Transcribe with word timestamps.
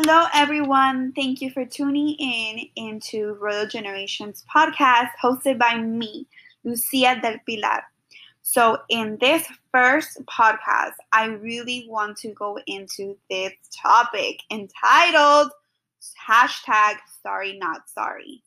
Hello, 0.00 0.26
everyone. 0.32 1.12
Thank 1.16 1.40
you 1.40 1.50
for 1.50 1.64
tuning 1.64 2.14
in 2.20 2.68
into 2.76 3.36
Royal 3.40 3.66
Generations 3.66 4.44
podcast 4.48 5.08
hosted 5.20 5.58
by 5.58 5.76
me, 5.76 6.24
Lucia 6.62 7.18
del 7.20 7.38
Pilar. 7.44 7.82
So, 8.42 8.78
in 8.88 9.18
this 9.20 9.44
first 9.72 10.24
podcast, 10.26 10.92
I 11.12 11.24
really 11.24 11.88
want 11.90 12.16
to 12.18 12.28
go 12.28 12.60
into 12.68 13.18
this 13.28 13.52
topic 13.74 14.38
entitled 14.52 15.50
hashtag 16.28 16.98
sorry 17.20 17.58
not 17.58 17.88
sorry. 17.88 18.44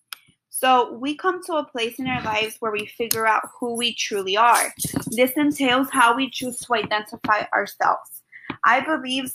So, 0.49 0.93
we 0.93 1.17
come 1.17 1.43
to 1.47 1.55
a 1.55 1.65
place 1.65 1.99
in 1.99 2.07
our 2.07 2.23
lives 2.23 2.55
where 2.61 2.71
we 2.71 2.85
figure 2.85 3.27
out 3.27 3.49
who 3.59 3.75
we 3.75 3.93
truly 3.95 4.37
are. 4.37 4.73
This 5.07 5.33
entails 5.33 5.89
how 5.91 6.15
we 6.15 6.29
choose 6.29 6.59
to 6.59 6.75
identify 6.75 7.43
ourselves. 7.53 8.21
I 8.63 8.79
believe 8.79 9.33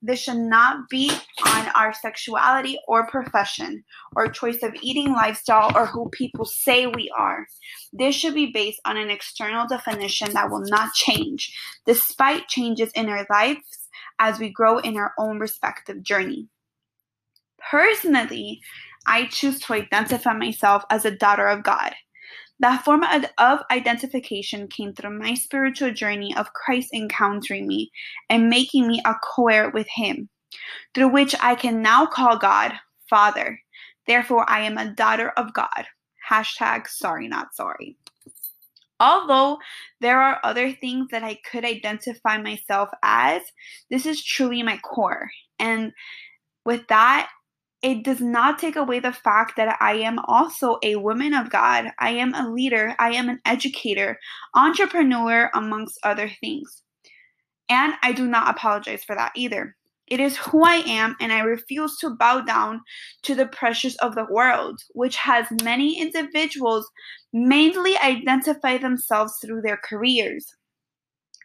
this 0.00 0.20
should 0.20 0.36
not 0.36 0.88
be 0.88 1.10
on 1.46 1.68
our 1.74 1.92
sexuality 1.92 2.78
or 2.86 3.08
profession 3.08 3.82
or 4.14 4.28
choice 4.28 4.62
of 4.62 4.74
eating 4.80 5.12
lifestyle 5.12 5.76
or 5.76 5.86
who 5.86 6.08
people 6.10 6.44
say 6.44 6.86
we 6.86 7.10
are. 7.18 7.46
This 7.92 8.14
should 8.14 8.34
be 8.34 8.52
based 8.52 8.80
on 8.84 8.96
an 8.96 9.10
external 9.10 9.66
definition 9.66 10.32
that 10.34 10.50
will 10.50 10.64
not 10.66 10.94
change 10.94 11.52
despite 11.84 12.48
changes 12.48 12.90
in 12.94 13.08
our 13.08 13.26
lives 13.28 13.88
as 14.18 14.38
we 14.38 14.50
grow 14.50 14.78
in 14.78 14.96
our 14.96 15.12
own 15.18 15.38
respective 15.38 16.02
journey. 16.02 16.48
Personally, 17.70 18.60
I 19.06 19.26
choose 19.26 19.58
to 19.60 19.72
identify 19.72 20.32
myself 20.32 20.84
as 20.90 21.04
a 21.04 21.10
daughter 21.10 21.46
of 21.46 21.62
God. 21.62 21.94
That 22.60 22.84
form 22.84 23.04
of 23.04 23.60
identification 23.70 24.68
came 24.68 24.92
through 24.92 25.18
my 25.18 25.34
spiritual 25.34 25.92
journey 25.92 26.34
of 26.36 26.52
Christ 26.52 26.90
encountering 26.92 27.66
me 27.68 27.90
and 28.28 28.48
making 28.48 28.88
me 28.88 29.00
a 29.04 29.14
co 29.22 29.48
heir 29.48 29.70
with 29.70 29.86
Him, 29.88 30.28
through 30.94 31.08
which 31.08 31.34
I 31.40 31.54
can 31.54 31.82
now 31.82 32.06
call 32.06 32.36
God 32.38 32.72
Father. 33.08 33.60
Therefore, 34.06 34.44
I 34.48 34.60
am 34.60 34.76
a 34.76 34.92
daughter 34.92 35.30
of 35.36 35.54
God. 35.54 35.86
Hashtag 36.30 36.88
sorry, 36.88 37.28
not 37.28 37.54
sorry. 37.54 37.96
Although 39.00 39.58
there 40.00 40.20
are 40.20 40.40
other 40.42 40.72
things 40.72 41.08
that 41.12 41.22
I 41.22 41.38
could 41.48 41.64
identify 41.64 42.38
myself 42.38 42.88
as, 43.02 43.42
this 43.90 44.06
is 44.06 44.24
truly 44.24 44.62
my 44.62 44.78
core. 44.78 45.30
And 45.60 45.92
with 46.64 46.88
that, 46.88 47.30
it 47.82 48.02
does 48.02 48.20
not 48.20 48.58
take 48.58 48.76
away 48.76 48.98
the 48.98 49.12
fact 49.12 49.56
that 49.56 49.76
I 49.80 49.94
am 49.94 50.18
also 50.20 50.78
a 50.82 50.96
woman 50.96 51.32
of 51.32 51.50
God. 51.50 51.86
I 51.98 52.10
am 52.10 52.34
a 52.34 52.50
leader. 52.50 52.94
I 52.98 53.12
am 53.12 53.28
an 53.28 53.40
educator, 53.44 54.18
entrepreneur, 54.54 55.50
amongst 55.54 55.98
other 56.02 56.30
things. 56.40 56.82
And 57.68 57.94
I 58.02 58.12
do 58.12 58.26
not 58.26 58.54
apologize 58.54 59.04
for 59.04 59.14
that 59.14 59.32
either. 59.36 59.76
It 60.08 60.20
is 60.20 60.38
who 60.38 60.64
I 60.64 60.76
am, 60.86 61.16
and 61.20 61.32
I 61.32 61.40
refuse 61.40 61.98
to 61.98 62.16
bow 62.16 62.40
down 62.40 62.80
to 63.24 63.34
the 63.34 63.46
pressures 63.46 63.94
of 63.96 64.14
the 64.14 64.26
world, 64.30 64.80
which 64.94 65.16
has 65.16 65.46
many 65.62 66.00
individuals 66.00 66.88
mainly 67.32 67.96
identify 67.98 68.78
themselves 68.78 69.34
through 69.40 69.60
their 69.60 69.78
careers. 69.84 70.56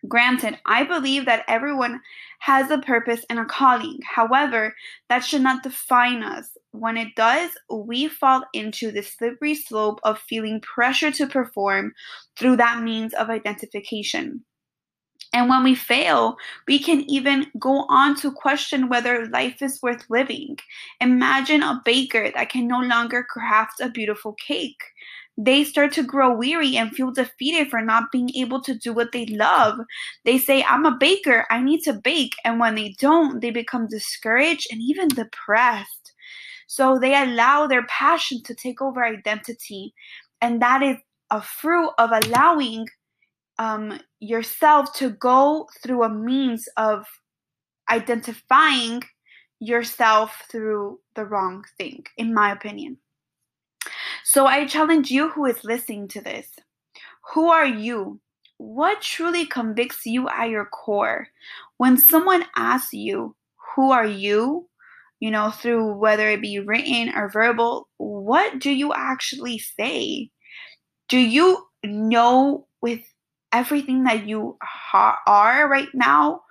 Granted, 0.08 0.59
I 0.66 0.84
believe 0.84 1.26
that 1.26 1.46
everyone 1.48 2.02
has 2.40 2.70
a 2.70 2.78
purpose 2.78 3.26
and 3.30 3.40
a 3.40 3.46
calling. 3.46 4.00
However, 4.04 4.76
that 5.08 5.23
should 5.23 5.42
not 5.42 5.64
define 5.64 6.23
us. 6.23 6.58
When 6.72 6.98
it 6.98 7.16
does, 7.16 7.52
we 7.70 8.09
fall 8.09 8.44
into 8.54 8.92
the 8.92 9.02
slippery 9.02 9.56
slope 9.56 10.00
of 10.04 10.20
feeling 10.20 10.59
pressure 10.62 11.12
to 11.12 11.28
perform 11.28 11.94
through 12.38 12.58
that 12.58 12.84
means 12.84 13.14
of 13.14 13.30
identification. 13.30 14.44
And 15.31 15.50
when 15.50 15.64
we 15.64 15.74
fail, 15.74 16.36
we 16.68 16.78
can 16.78 17.02
even 17.09 17.48
go 17.58 17.86
on 17.90 18.16
to 18.18 18.31
question 18.31 18.88
whether 18.88 19.26
life 19.28 19.62
is 19.62 19.81
worth 19.81 20.06
living. 20.09 20.58
Imagine 21.02 21.63
a 21.63 21.81
baker 21.84 22.30
that 22.36 22.50
can 22.50 22.68
no 22.68 22.80
longer 22.80 23.25
craft 23.28 23.80
a 23.80 23.90
beautiful 23.90 24.34
cake 24.34 24.84
they 25.38 25.63
start 25.63 25.91
to 25.94 26.03
grow 26.03 26.35
weary 26.35 26.77
and 26.77 26.91
feel 26.91 27.11
defeated 27.11 27.69
for 27.69 27.81
not 27.81 28.11
being 28.11 28.29
able 28.35 28.61
to 28.61 28.75
do 28.75 28.94
what 28.94 29.11
they 29.11 29.25
love. 29.27 29.79
They 30.25 30.38
say, 30.38 30.63
I'm 30.63 30.85
a 30.85 30.97
baker, 30.97 31.45
I 31.49 31.61
need 31.61 31.81
to 31.83 31.94
bake. 31.94 32.33
And 32.45 32.59
when 32.59 32.75
they 32.75 32.95
don't, 32.99 33.41
they 33.41 33.49
become 33.49 33.88
discouraged 33.88 34.67
and 34.71 34.81
even 34.81 35.07
depressed. 35.07 36.13
So 36.67 36.99
they 36.99 37.16
allow 37.16 37.67
their 37.67 37.85
passion 37.88 38.41
to 38.44 38.55
take 38.55 38.81
over 38.81 39.03
identity. 39.03 39.94
And 40.41 40.61
that 40.61 40.83
is 40.83 40.97
a 41.31 41.41
fruit 41.41 41.91
of 41.97 42.11
allowing 42.11 42.88
um, 43.57 44.00
yourself 44.19 44.94
to 44.95 45.11
go 45.11 45.67
through 45.81 46.03
a 46.03 46.09
means 46.09 46.67
of 46.77 47.05
identifying 47.89 49.01
yourself 49.59 50.44
through 50.51 51.00
the 51.15 51.25
wrong 51.25 51.63
thing, 51.77 52.03
in 52.17 52.33
my 52.33 52.51
opinion. 52.51 52.97
So 54.23 54.45
I 54.45 54.66
challenge 54.66 55.11
you 55.11 55.29
who 55.29 55.45
is 55.45 55.63
listening 55.63 56.07
to 56.09 56.21
this. 56.21 56.47
Who 57.33 57.49
are 57.49 57.66
you? 57.66 58.19
What 58.57 59.01
truly 59.01 59.45
convicts 59.45 60.05
you 60.05 60.29
at 60.29 60.49
your 60.49 60.66
core? 60.66 61.27
When 61.77 61.97
someone 61.97 62.45
asks 62.55 62.94
you, 62.94 63.35
Who 63.75 63.91
are 63.91 64.05
you? 64.05 64.67
you 65.23 65.31
know, 65.31 65.51
through 65.51 65.94
whether 65.94 66.27
it 66.27 66.41
be 66.41 66.59
written 66.59 67.16
or 67.16 67.29
verbal, 67.29 67.88
what 67.95 68.59
do 68.59 68.69
you 68.69 68.91
actually 68.94 69.57
say? 69.57 70.29
Do 71.07 71.17
you 71.17 71.65
know 71.81 72.67
with 72.81 73.00
everything 73.53 74.03
that 74.03 74.27
you 74.27 74.57
ha- 74.61 75.19
are 75.25 75.69
right 75.69 75.88
now, 75.94 76.41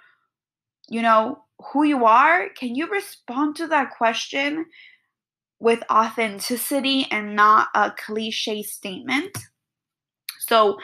you 0.88 1.03
know, 1.03 1.44
who 1.59 1.84
you 1.84 2.06
are? 2.06 2.49
Can 2.59 2.75
you 2.75 2.87
respond 2.88 3.56
to 3.56 3.66
that 3.66 3.91
question 3.91 4.64
with 5.62 5.81
authenticity 5.89 7.06
and 7.12 7.37
not 7.37 7.69
a 7.77 7.93
cliche 7.93 8.65
statement. 8.65 9.39
So, 10.41 10.77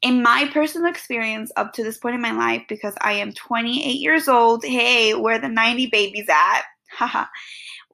in 0.00 0.22
my 0.22 0.48
personal 0.52 0.88
experience 0.88 1.50
up 1.56 1.72
to 1.72 1.82
this 1.82 1.98
point 1.98 2.14
in 2.14 2.20
my 2.20 2.30
life, 2.30 2.62
because 2.68 2.94
I 3.00 3.14
am 3.14 3.32
28 3.32 3.82
years 3.94 4.28
old, 4.28 4.64
hey, 4.64 5.12
where 5.14 5.40
the 5.40 5.48
90 5.48 5.88
babies 5.88 6.28
at? 6.28 6.62
Haha. 6.92 7.26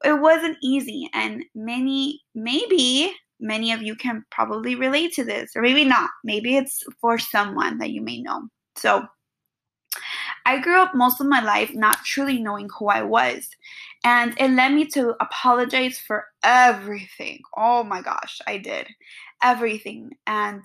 it 0.05 0.21
wasn't 0.21 0.59
easy, 0.62 1.09
and 1.15 1.45
many, 1.55 2.21
maybe 2.34 3.15
many 3.41 3.73
of 3.73 3.81
you 3.83 3.97
can 3.97 4.23
probably 4.31 4.75
relate 4.75 5.15
to 5.15 5.25
this, 5.25 5.53
or 5.56 5.62
maybe 5.62 5.84
not. 5.84 6.11
Maybe 6.25 6.56
it's 6.56 6.84
for 7.00 7.19
someone 7.19 7.79
that 7.79 7.91
you 7.91 8.03
may 8.03 8.21
know. 8.21 8.49
So, 8.77 9.06
I 10.44 10.59
grew 10.59 10.79
up 10.79 10.94
most 10.94 11.21
of 11.23 11.27
my 11.27 11.43
life 11.43 11.73
not 11.75 12.05
truly 12.05 12.39
knowing 12.39 12.69
who 12.79 12.89
I 12.89 13.03
was. 13.03 13.49
And 14.05 14.35
it 14.39 14.51
led 14.51 14.73
me 14.73 14.87
to 14.87 15.15
apologize 15.21 15.99
for 15.99 16.25
everything. 16.43 17.41
Oh 17.57 17.85
my 17.85 18.03
gosh, 18.03 18.41
I 18.47 18.59
did 18.59 18.89
everything. 19.43 20.11
And, 20.27 20.65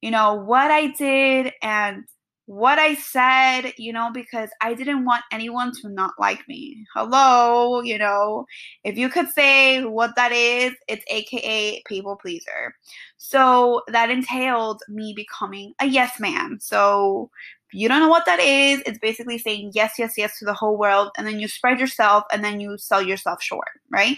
you 0.00 0.10
know, 0.10 0.34
what 0.34 0.70
I 0.70 0.88
did 0.88 1.52
and 1.62 2.04
what 2.48 2.78
I 2.78 2.94
said, 2.94 3.74
you 3.76 3.92
know, 3.92 4.10
because 4.12 4.48
I 4.62 4.72
didn't 4.72 5.04
want 5.04 5.22
anyone 5.30 5.70
to 5.82 5.88
not 5.90 6.14
like 6.18 6.48
me. 6.48 6.82
Hello, 6.94 7.82
you 7.82 7.98
know, 7.98 8.46
if 8.84 8.96
you 8.96 9.10
could 9.10 9.28
say 9.28 9.84
what 9.84 10.16
that 10.16 10.32
is, 10.32 10.72
it's 10.88 11.04
AKA 11.10 11.82
people 11.86 12.16
pleaser. 12.16 12.74
So 13.18 13.82
that 13.88 14.10
entailed 14.10 14.80
me 14.88 15.12
becoming 15.14 15.74
a 15.78 15.84
yes 15.84 16.18
man. 16.18 16.58
So 16.58 17.30
you 17.72 17.88
don't 17.88 18.00
know 18.00 18.08
what 18.08 18.26
that 18.26 18.40
is, 18.40 18.82
it's 18.86 18.98
basically 18.98 19.38
saying 19.38 19.72
yes, 19.74 19.94
yes, 19.98 20.14
yes 20.16 20.38
to 20.38 20.44
the 20.44 20.54
whole 20.54 20.78
world, 20.78 21.10
and 21.16 21.26
then 21.26 21.40
you 21.40 21.48
spread 21.48 21.80
yourself 21.80 22.24
and 22.32 22.44
then 22.44 22.60
you 22.60 22.78
sell 22.78 23.02
yourself 23.02 23.42
short, 23.42 23.68
right? 23.90 24.16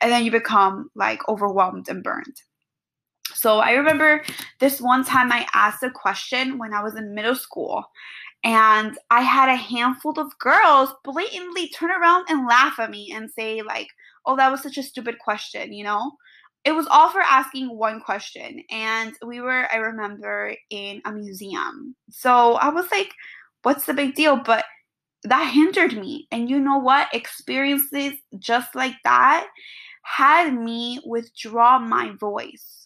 And 0.00 0.12
then 0.12 0.24
you 0.24 0.30
become 0.30 0.90
like 0.94 1.28
overwhelmed 1.28 1.88
and 1.88 2.02
burned. 2.02 2.42
So 3.34 3.58
I 3.58 3.72
remember 3.72 4.22
this 4.60 4.80
one 4.80 5.04
time 5.04 5.32
I 5.32 5.46
asked 5.52 5.82
a 5.82 5.90
question 5.90 6.58
when 6.58 6.72
I 6.72 6.82
was 6.82 6.94
in 6.94 7.14
middle 7.14 7.34
school, 7.34 7.84
and 8.44 8.96
I 9.10 9.22
had 9.22 9.48
a 9.48 9.56
handful 9.56 10.18
of 10.20 10.38
girls 10.38 10.90
blatantly 11.02 11.68
turn 11.70 11.90
around 11.90 12.26
and 12.28 12.46
laugh 12.46 12.78
at 12.78 12.90
me 12.90 13.12
and 13.12 13.30
say, 13.30 13.62
like, 13.62 13.88
oh, 14.24 14.36
that 14.36 14.52
was 14.52 14.62
such 14.62 14.78
a 14.78 14.82
stupid 14.82 15.18
question, 15.18 15.72
you 15.72 15.82
know? 15.82 16.12
It 16.66 16.74
was 16.74 16.86
all 16.90 17.08
for 17.10 17.20
asking 17.20 17.68
one 17.78 18.00
question 18.00 18.62
and 18.70 19.14
we 19.24 19.40
were 19.40 19.72
i 19.72 19.76
remember 19.76 20.54
in 20.70 21.00
a 21.06 21.12
museum. 21.12 21.94
So 22.10 22.54
i 22.54 22.68
was 22.68 22.90
like 22.90 23.12
what's 23.66 23.86
the 23.86 23.94
big 23.94 24.14
deal? 24.14 24.36
But 24.36 24.64
that 25.24 25.52
hindered 25.52 25.94
me. 25.94 26.28
And 26.30 26.48
you 26.48 26.60
know 26.60 26.78
what? 26.78 27.12
Experiences 27.12 28.12
just 28.38 28.76
like 28.76 28.94
that 29.02 29.48
had 30.02 30.54
me 30.54 31.00
withdraw 31.04 31.80
my 31.80 32.12
voice 32.12 32.85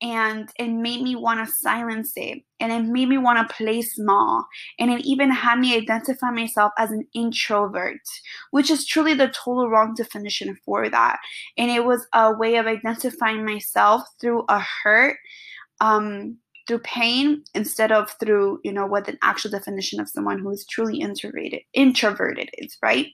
and 0.00 0.48
it 0.58 0.68
made 0.68 1.02
me 1.02 1.16
want 1.16 1.44
to 1.44 1.52
silence 1.52 2.12
it 2.16 2.38
and 2.60 2.72
it 2.72 2.82
made 2.82 3.08
me 3.08 3.18
want 3.18 3.48
to 3.48 3.54
play 3.54 3.82
small 3.82 4.46
and 4.78 4.90
it 4.90 5.04
even 5.04 5.30
had 5.30 5.58
me 5.58 5.76
identify 5.76 6.30
myself 6.30 6.72
as 6.78 6.90
an 6.90 7.04
introvert 7.14 7.98
which 8.50 8.70
is 8.70 8.86
truly 8.86 9.14
the 9.14 9.28
total 9.28 9.68
wrong 9.68 9.94
definition 9.94 10.56
for 10.64 10.88
that. 10.88 11.18
And 11.56 11.70
it 11.70 11.84
was 11.84 12.06
a 12.12 12.32
way 12.32 12.56
of 12.56 12.66
identifying 12.66 13.44
myself 13.44 14.02
through 14.20 14.44
a 14.48 14.60
hurt 14.60 15.16
um 15.80 16.36
through 16.66 16.80
pain 16.80 17.42
instead 17.54 17.92
of 17.92 18.10
through 18.20 18.60
you 18.64 18.72
know 18.72 18.86
what 18.86 19.06
the 19.06 19.16
actual 19.22 19.50
definition 19.50 20.00
of 20.00 20.08
someone 20.08 20.38
who 20.38 20.50
is 20.50 20.66
truly 20.66 21.00
introverted 21.00 21.60
introverted 21.72 22.50
is 22.58 22.76
right 22.82 23.06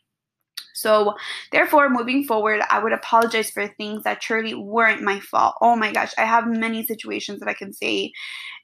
So, 0.75 1.15
therefore, 1.53 1.89
moving 1.89 2.25
forward, 2.25 2.61
I 2.71 2.83
would 2.83 2.93
apologize 2.93 3.51
for 3.51 3.67
things 3.69 4.03
that 4.05 4.21
truly 4.21 4.55
weren't 4.55 5.03
my 5.03 5.21
fault. 5.21 5.55
Oh 5.61 5.77
my 5.77 5.93
gosh, 5.93 6.13
I 6.19 6.25
have 6.25 6.47
many 6.47 6.85
situations 6.85 7.41
that 7.41 7.49
I 7.49 7.55
can 7.55 7.73
say 7.73 8.13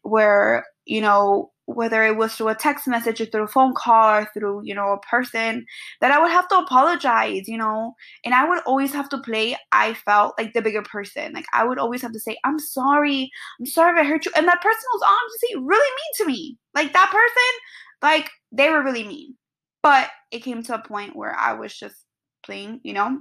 where, 0.02 0.64
you 0.86 1.00
know, 1.00 1.52
whether 1.66 2.04
it 2.04 2.16
was 2.16 2.34
through 2.34 2.48
a 2.48 2.54
text 2.54 2.88
message 2.88 3.20
or 3.20 3.26
through 3.26 3.44
a 3.44 3.48
phone 3.48 3.74
call 3.76 4.22
or 4.22 4.28
through, 4.34 4.62
you 4.64 4.74
know, 4.74 4.88
a 4.92 4.98
person, 5.06 5.64
that 6.00 6.10
I 6.10 6.20
would 6.20 6.32
have 6.32 6.48
to 6.48 6.58
apologize, 6.58 7.46
you 7.46 7.56
know, 7.56 7.94
and 8.24 8.34
I 8.34 8.48
would 8.48 8.60
always 8.66 8.92
have 8.92 9.08
to 9.10 9.18
play, 9.18 9.56
I 9.70 9.94
felt 9.94 10.34
like 10.36 10.52
the 10.52 10.62
bigger 10.62 10.82
person. 10.82 11.32
Like, 11.32 11.44
I 11.52 11.64
would 11.64 11.78
always 11.78 12.02
have 12.02 12.12
to 12.12 12.20
say, 12.20 12.36
I'm 12.44 12.58
sorry, 12.58 13.30
I'm 13.60 13.66
sorry 13.66 13.92
if 14.00 14.04
I 14.04 14.08
hurt 14.08 14.26
you. 14.26 14.32
And 14.34 14.48
that 14.48 14.62
person 14.62 14.82
was 14.94 15.02
honestly 15.06 15.64
really 15.64 15.90
mean 15.90 16.14
to 16.16 16.26
me. 16.26 16.58
Like, 16.74 16.92
that 16.92 17.10
person, 17.10 17.60
like, 18.02 18.30
they 18.50 18.70
were 18.70 18.82
really 18.82 19.06
mean. 19.06 19.36
But 19.82 20.10
it 20.30 20.40
came 20.40 20.62
to 20.64 20.74
a 20.74 20.86
point 20.86 21.16
where 21.16 21.34
I 21.34 21.54
was 21.54 21.76
just 21.76 21.96
playing, 22.44 22.80
you 22.82 22.92
know, 22.92 23.18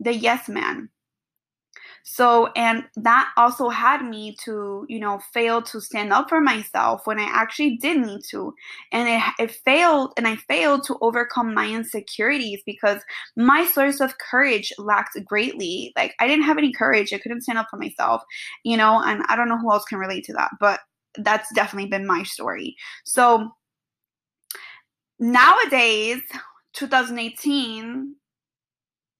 the 0.00 0.14
yes 0.14 0.48
man. 0.48 0.88
So, 2.02 2.50
and 2.56 2.84
that 2.96 3.30
also 3.36 3.68
had 3.68 4.02
me 4.04 4.34
to, 4.44 4.86
you 4.88 4.98
know, 4.98 5.20
fail 5.32 5.62
to 5.62 5.80
stand 5.80 6.12
up 6.12 6.28
for 6.28 6.40
myself 6.40 7.02
when 7.06 7.18
I 7.18 7.28
actually 7.30 7.76
did 7.76 7.98
need 8.04 8.22
to. 8.30 8.54
And 8.92 9.08
it, 9.08 9.22
it 9.38 9.60
failed, 9.64 10.12
and 10.16 10.26
I 10.26 10.36
failed 10.36 10.84
to 10.84 10.96
overcome 11.02 11.54
my 11.54 11.68
insecurities 11.68 12.62
because 12.64 13.00
my 13.36 13.66
source 13.66 14.00
of 14.00 14.18
courage 14.18 14.72
lacked 14.78 15.18
greatly. 15.26 15.92
Like, 15.96 16.14
I 16.20 16.26
didn't 16.26 16.44
have 16.44 16.58
any 16.58 16.72
courage. 16.72 17.12
I 17.12 17.18
couldn't 17.18 17.42
stand 17.42 17.58
up 17.58 17.68
for 17.70 17.76
myself, 17.76 18.22
you 18.64 18.76
know, 18.76 19.02
and 19.04 19.22
I 19.28 19.36
don't 19.36 19.48
know 19.48 19.58
who 19.58 19.70
else 19.70 19.84
can 19.84 19.98
relate 19.98 20.24
to 20.24 20.32
that, 20.34 20.50
but 20.58 20.80
that's 21.18 21.52
definitely 21.54 21.90
been 21.90 22.06
my 22.06 22.22
story. 22.22 22.76
So, 23.04 23.50
nowadays 25.20 26.22
2018 26.72 28.14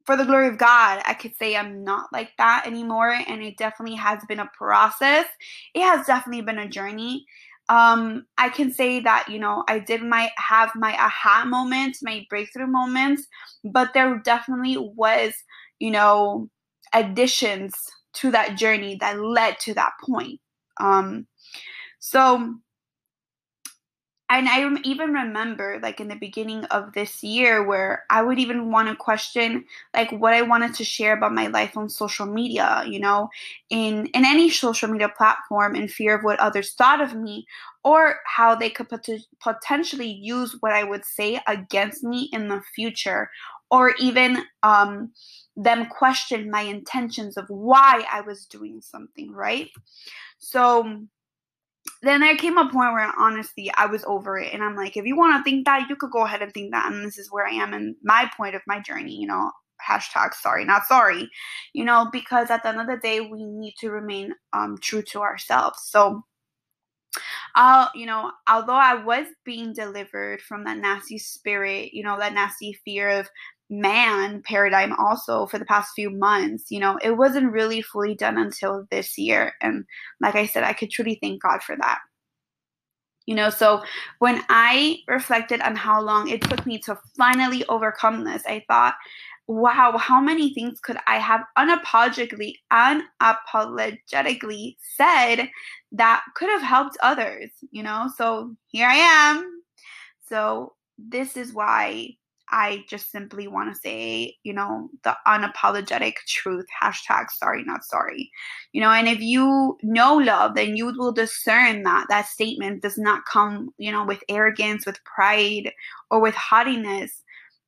for 0.06 0.16
the 0.16 0.24
glory 0.24 0.48
of 0.48 0.56
god 0.56 1.02
i 1.06 1.12
could 1.12 1.36
say 1.36 1.54
i'm 1.54 1.84
not 1.84 2.06
like 2.10 2.30
that 2.38 2.66
anymore 2.66 3.10
and 3.28 3.42
it 3.42 3.56
definitely 3.58 3.94
has 3.96 4.24
been 4.26 4.40
a 4.40 4.50
process. 4.56 5.26
It 5.74 5.82
has 5.82 6.06
definitely 6.06 6.42
been 6.42 6.58
a 6.58 6.68
journey. 6.68 7.26
Um 7.68 8.26
i 8.38 8.48
can 8.48 8.72
say 8.72 9.00
that 9.00 9.28
you 9.28 9.38
know 9.38 9.62
i 9.68 9.78
did 9.78 10.02
my 10.02 10.30
have 10.38 10.70
my 10.74 10.94
aha 10.94 11.44
moments 11.46 12.02
my 12.02 12.24
breakthrough 12.30 12.66
moments 12.66 13.26
but 13.62 13.92
there 13.92 14.18
definitely 14.24 14.78
was 14.78 15.34
you 15.78 15.90
know 15.90 16.48
additions 16.94 17.74
to 18.14 18.30
that 18.30 18.56
journey 18.56 18.96
that 19.00 19.20
led 19.20 19.58
to 19.60 19.74
that 19.74 19.92
point. 20.02 20.40
Um 20.80 21.26
so 22.00 22.54
and 24.30 24.48
I 24.48 24.60
even 24.84 25.12
remember 25.12 25.80
like 25.82 26.00
in 26.00 26.06
the 26.08 26.14
beginning 26.14 26.64
of 26.66 26.92
this 26.92 27.22
year 27.22 27.66
where 27.66 28.04
I 28.10 28.22
would 28.22 28.38
even 28.38 28.70
want 28.70 28.88
to 28.88 28.94
question 28.94 29.64
like 29.92 30.12
what 30.12 30.34
I 30.34 30.42
wanted 30.42 30.74
to 30.76 30.84
share 30.84 31.14
about 31.16 31.34
my 31.34 31.48
life 31.48 31.76
on 31.76 31.88
social 31.88 32.26
media, 32.26 32.84
you 32.88 33.00
know, 33.00 33.28
in 33.70 34.06
in 34.06 34.24
any 34.24 34.48
social 34.48 34.88
media 34.88 35.08
platform 35.08 35.74
in 35.74 35.88
fear 35.88 36.14
of 36.16 36.22
what 36.22 36.38
others 36.38 36.74
thought 36.74 37.00
of 37.00 37.14
me 37.14 37.44
or 37.82 38.16
how 38.26 38.54
they 38.54 38.70
could 38.70 38.88
pot- 38.88 39.08
potentially 39.42 40.10
use 40.10 40.56
what 40.60 40.72
I 40.72 40.84
would 40.84 41.04
say 41.04 41.40
against 41.48 42.04
me 42.04 42.28
in 42.32 42.48
the 42.48 42.62
future 42.74 43.30
or 43.70 43.94
even 43.98 44.44
um 44.62 45.10
them 45.56 45.86
question 45.86 46.50
my 46.50 46.62
intentions 46.62 47.36
of 47.36 47.46
why 47.48 48.04
I 48.10 48.20
was 48.20 48.46
doing 48.46 48.80
something, 48.80 49.32
right? 49.32 49.68
So 50.38 51.02
then 52.02 52.20
there 52.20 52.36
came 52.36 52.56
a 52.56 52.64
point 52.64 52.92
where 52.92 53.12
honestly 53.18 53.70
I 53.76 53.86
was 53.86 54.04
over 54.04 54.38
it 54.38 54.54
and 54.54 54.62
I'm 54.62 54.76
like, 54.76 54.96
if 54.96 55.04
you 55.04 55.16
want 55.16 55.36
to 55.36 55.48
think 55.48 55.66
that, 55.66 55.88
you 55.88 55.96
could 55.96 56.10
go 56.10 56.24
ahead 56.24 56.42
and 56.42 56.52
think 56.52 56.72
that. 56.72 56.90
And 56.90 57.04
this 57.04 57.18
is 57.18 57.30
where 57.30 57.46
I 57.46 57.52
am 57.52 57.74
in 57.74 57.96
my 58.02 58.30
point 58.36 58.54
of 58.54 58.62
my 58.66 58.80
journey, 58.80 59.14
you 59.14 59.26
know, 59.26 59.50
hashtag 59.86 60.34
sorry, 60.34 60.64
not 60.64 60.86
sorry, 60.86 61.28
you 61.72 61.84
know, 61.84 62.08
because 62.12 62.50
at 62.50 62.62
the 62.62 62.70
end 62.70 62.80
of 62.80 62.86
the 62.86 62.98
day, 63.02 63.20
we 63.20 63.44
need 63.44 63.74
to 63.80 63.90
remain 63.90 64.34
um, 64.52 64.78
true 64.80 65.02
to 65.02 65.20
ourselves. 65.20 65.78
So, 65.84 66.22
uh, 67.56 67.88
you 67.94 68.06
know, 68.06 68.30
although 68.48 68.72
I 68.72 68.94
was 68.94 69.26
being 69.44 69.72
delivered 69.72 70.40
from 70.40 70.64
that 70.64 70.78
nasty 70.78 71.18
spirit, 71.18 71.92
you 71.92 72.02
know, 72.02 72.18
that 72.18 72.34
nasty 72.34 72.78
fear 72.84 73.08
of 73.10 73.28
man 73.70 74.42
paradigm 74.42 74.92
also 74.94 75.46
for 75.46 75.58
the 75.58 75.64
past 75.64 75.92
few 75.94 76.10
months. 76.10 76.70
You 76.70 76.80
know, 76.80 76.98
it 77.02 77.16
wasn't 77.16 77.52
really 77.52 77.80
fully 77.80 78.14
done 78.14 78.36
until 78.36 78.86
this 78.90 79.16
year. 79.16 79.54
And 79.62 79.84
like 80.20 80.34
I 80.34 80.46
said, 80.46 80.64
I 80.64 80.72
could 80.72 80.90
truly 80.90 81.18
thank 81.22 81.42
God 81.42 81.62
for 81.62 81.76
that. 81.76 81.98
You 83.26 83.36
know, 83.36 83.50
so 83.50 83.82
when 84.18 84.42
I 84.48 84.98
reflected 85.06 85.60
on 85.60 85.76
how 85.76 86.02
long 86.02 86.28
it 86.28 86.42
took 86.42 86.66
me 86.66 86.78
to 86.80 86.98
finally 87.16 87.64
overcome 87.66 88.24
this, 88.24 88.42
I 88.44 88.64
thought, 88.66 88.94
wow, 89.46 89.96
how 89.98 90.20
many 90.20 90.52
things 90.52 90.80
could 90.80 90.96
I 91.06 91.18
have 91.18 91.42
unapologetically, 91.56 92.54
unapologetically 92.72 94.76
said 94.96 95.48
that 95.92 96.24
could 96.34 96.48
have 96.48 96.62
helped 96.62 96.96
others, 97.02 97.50
you 97.70 97.82
know? 97.82 98.10
So 98.16 98.56
here 98.66 98.88
I 98.88 98.96
am. 98.96 99.62
So 100.28 100.74
this 100.98 101.36
is 101.36 101.52
why 101.52 102.16
I 102.50 102.84
just 102.88 103.10
simply 103.10 103.48
want 103.48 103.72
to 103.72 103.80
say, 103.80 104.36
you 104.42 104.52
know, 104.52 104.90
the 105.04 105.16
unapologetic 105.26 106.14
truth. 106.26 106.66
Hashtag 106.82 107.30
sorry, 107.30 107.64
not 107.64 107.84
sorry. 107.84 108.30
You 108.72 108.80
know, 108.80 108.90
and 108.90 109.08
if 109.08 109.20
you 109.20 109.78
know 109.82 110.16
love, 110.16 110.54
then 110.54 110.76
you 110.76 110.86
will 110.86 111.12
discern 111.12 111.82
that 111.84 112.06
that 112.08 112.26
statement 112.26 112.82
does 112.82 112.98
not 112.98 113.24
come, 113.24 113.70
you 113.78 113.92
know, 113.92 114.04
with 114.04 114.22
arrogance, 114.28 114.86
with 114.86 115.02
pride, 115.04 115.72
or 116.10 116.20
with 116.20 116.34
haughtiness. 116.34 117.22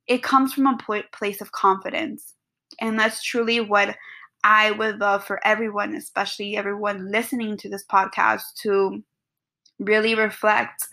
It 0.06 0.22
comes 0.22 0.52
from 0.52 0.66
a 0.66 1.02
place 1.12 1.40
of 1.40 1.52
confidence. 1.52 2.34
And 2.80 2.98
that's 2.98 3.22
truly 3.22 3.60
what 3.60 3.96
I 4.44 4.72
would 4.72 4.98
love 4.98 5.24
for 5.24 5.40
everyone, 5.46 5.94
especially 5.94 6.56
everyone 6.56 7.10
listening 7.12 7.56
to 7.58 7.68
this 7.68 7.84
podcast, 7.86 8.42
to 8.62 9.02
really 9.78 10.14
reflect 10.14 10.88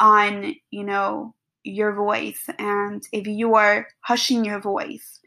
on, 0.00 0.54
you 0.70 0.84
know, 0.84 1.34
your 1.66 1.92
voice 1.92 2.48
and 2.58 3.02
if 3.12 3.26
you 3.26 3.54
are 3.54 3.88
hushing 4.00 4.44
your 4.44 4.60
voice 4.60 5.20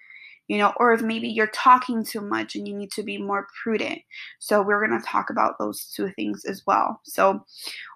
you 0.50 0.58
know 0.58 0.74
or 0.78 0.94
if 0.94 1.02
maybe 1.02 1.30
you're 1.30 1.48
talking 1.48 2.04
too 2.04 2.20
much 2.20 2.56
and 2.56 2.68
you 2.68 2.76
need 2.76 2.92
to 2.92 3.04
be 3.04 3.18
more 3.18 3.48
prudent. 3.64 4.00
So 4.40 4.62
we're 4.62 4.86
going 4.86 5.00
to 5.00 5.06
talk 5.06 5.30
about 5.30 5.58
those 5.60 5.86
two 5.96 6.12
things 6.12 6.44
as 6.44 6.64
well. 6.68 7.00
So 7.06 7.46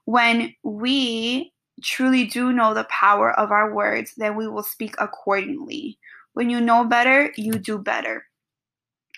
when 0.05 0.53
we 0.63 1.51
truly 1.81 2.25
do 2.25 2.53
know 2.53 2.73
the 2.73 2.85
power 2.85 3.37
of 3.37 3.51
our 3.51 3.73
words 3.73 4.13
then 4.15 4.37
we 4.37 4.47
will 4.47 4.63
speak 4.63 4.95
accordingly. 4.99 5.97
When 6.33 6.49
you 6.49 6.61
know 6.61 6.85
better 6.85 7.33
you 7.35 7.53
do 7.53 7.77
better. 7.79 8.25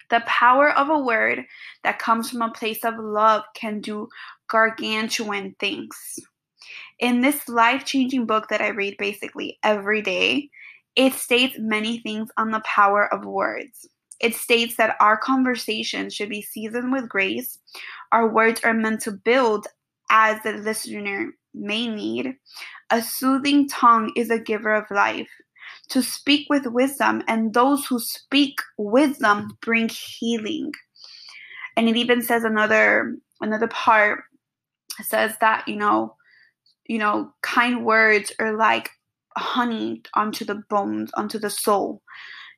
The 0.09 0.23
power 0.27 0.71
of 0.71 0.89
a 0.89 0.99
word 0.99 1.45
that 1.83 1.99
comes 1.99 2.29
from 2.29 2.41
a 2.41 2.51
place 2.51 2.85
of 2.85 2.93
love 2.97 3.43
can 3.55 3.81
do 3.81 4.07
gargantuan 4.47 5.55
things 5.59 6.19
in 6.99 7.21
this 7.21 7.47
life 7.47 7.85
changing 7.85 8.25
book 8.25 8.47
that 8.49 8.61
I 8.61 8.69
read 8.69 8.95
basically 8.97 9.59
every 9.63 10.01
day, 10.01 10.49
it 10.95 11.13
states 11.13 11.57
many 11.59 11.99
things 11.99 12.29
on 12.37 12.51
the 12.51 12.63
power 12.65 13.13
of 13.13 13.25
words. 13.25 13.87
It 14.21 14.33
states 14.33 14.77
that 14.77 14.95
our 14.99 15.17
conversation 15.17 16.09
should 16.09 16.29
be 16.29 16.41
seasoned 16.41 16.91
with 16.91 17.09
grace. 17.09 17.59
Our 18.11 18.29
words 18.29 18.61
are 18.63 18.73
meant 18.73 19.01
to 19.01 19.11
build 19.11 19.67
as 20.09 20.41
the 20.43 20.53
listener 20.53 21.31
may 21.53 21.87
need. 21.87 22.35
A 22.91 23.01
soothing 23.01 23.67
tongue 23.67 24.11
is 24.15 24.29
a 24.29 24.39
giver 24.39 24.73
of 24.73 24.85
life. 24.89 25.29
To 25.89 26.01
speak 26.01 26.47
with 26.49 26.65
wisdom, 26.67 27.23
and 27.27 27.53
those 27.53 27.85
who 27.85 27.99
speak 27.99 28.59
wisdom 28.77 29.57
bring 29.61 29.89
healing. 29.89 30.71
And 31.75 31.89
it 31.89 31.97
even 31.97 32.21
says 32.21 32.43
another 32.43 33.17
another 33.41 33.67
part 33.67 34.23
says 35.03 35.35
that 35.41 35.67
you 35.67 35.75
know 35.75 36.15
you 36.87 36.97
know, 36.97 37.31
kind 37.41 37.85
words 37.85 38.31
are 38.39 38.55
like 38.55 38.89
honey 39.37 40.01
onto 40.13 40.45
the 40.45 40.63
bones, 40.69 41.11
onto 41.15 41.39
the 41.39 41.49
soul. 41.49 42.01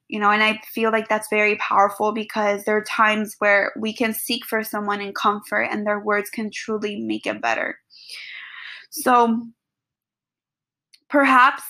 You 0.07 0.21
know, 0.21 0.29
and 0.29 0.41
I 0.41 0.61
feel 0.73 0.91
like 0.91 1.09
that's 1.09 1.27
very 1.29 1.57
powerful 1.57 2.13
because 2.13 2.63
there 2.63 2.77
are 2.77 2.83
times 2.83 3.35
where 3.39 3.73
we 3.77 3.93
can 3.93 4.13
seek 4.13 4.45
for 4.45 4.63
someone 4.63 5.01
in 5.01 5.13
comfort 5.13 5.63
and 5.63 5.85
their 5.85 5.99
words 5.99 6.29
can 6.29 6.49
truly 6.49 7.01
make 7.01 7.25
it 7.25 7.41
better. 7.41 7.77
So, 8.89 9.47
perhaps 11.09 11.63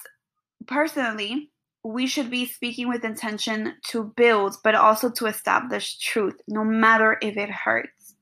personally, 0.67 1.51
we 1.83 2.05
should 2.05 2.29
be 2.29 2.45
speaking 2.45 2.89
with 2.89 3.03
intention 3.03 3.73
to 3.87 4.13
build, 4.15 4.57
but 4.63 4.75
also 4.75 5.09
to 5.11 5.25
establish 5.25 5.97
truth, 5.97 6.35
no 6.47 6.63
matter 6.63 7.17
if 7.21 7.37
it 7.37 7.49
hurts. 7.49 8.16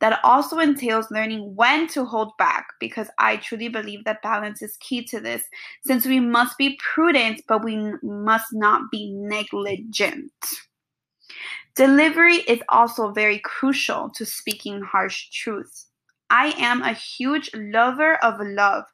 That 0.00 0.20
also 0.22 0.58
entails 0.58 1.10
learning 1.10 1.54
when 1.56 1.88
to 1.88 2.04
hold 2.04 2.32
back 2.38 2.66
because 2.80 3.08
I 3.18 3.36
truly 3.38 3.68
believe 3.68 4.04
that 4.04 4.22
balance 4.22 4.60
is 4.60 4.76
key 4.80 5.04
to 5.06 5.20
this 5.20 5.42
since 5.84 6.04
we 6.04 6.20
must 6.20 6.58
be 6.58 6.78
prudent, 6.94 7.42
but 7.48 7.64
we 7.64 7.92
must 8.02 8.48
not 8.52 8.90
be 8.90 9.10
negligent. 9.12 10.32
Delivery 11.76 12.36
is 12.48 12.60
also 12.68 13.12
very 13.12 13.38
crucial 13.38 14.10
to 14.16 14.24
speaking 14.24 14.80
harsh 14.82 15.28
truths. 15.30 15.88
I 16.30 16.54
am 16.58 16.82
a 16.82 16.92
huge 16.92 17.50
lover 17.54 18.16
of 18.24 18.34
love. 18.40 18.84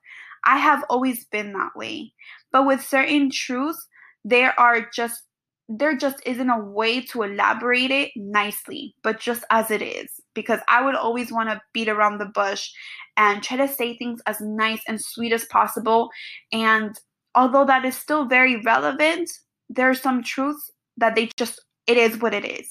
I 0.44 0.58
have 0.58 0.84
always 0.90 1.24
been 1.26 1.52
that 1.52 1.70
way. 1.76 2.12
But 2.50 2.66
with 2.66 2.82
certain 2.82 3.30
truths, 3.30 3.86
there 4.24 4.58
are 4.58 4.88
just 4.92 5.22
there 5.68 5.96
just 5.96 6.16
isn't 6.26 6.50
a 6.50 6.58
way 6.58 7.00
to 7.00 7.22
elaborate 7.22 7.90
it 7.90 8.10
nicely, 8.16 8.94
but 9.02 9.18
just 9.20 9.44
as 9.50 9.70
it 9.70 9.80
is. 9.80 10.21
Because 10.34 10.60
I 10.68 10.84
would 10.84 10.94
always 10.94 11.30
want 11.30 11.48
to 11.50 11.60
beat 11.72 11.88
around 11.88 12.18
the 12.18 12.26
bush 12.26 12.70
and 13.16 13.42
try 13.42 13.56
to 13.58 13.68
say 13.68 13.96
things 13.96 14.20
as 14.26 14.40
nice 14.40 14.80
and 14.88 15.00
sweet 15.00 15.32
as 15.32 15.44
possible. 15.46 16.10
And 16.52 16.98
although 17.34 17.64
that 17.66 17.84
is 17.84 17.96
still 17.96 18.26
very 18.26 18.60
relevant, 18.62 19.30
there 19.68 19.90
are 19.90 19.94
some 19.94 20.22
truths 20.22 20.70
that 20.96 21.14
they 21.14 21.30
just, 21.36 21.60
it 21.86 21.96
is 21.96 22.18
what 22.18 22.34
it 22.34 22.44
is. 22.44 22.70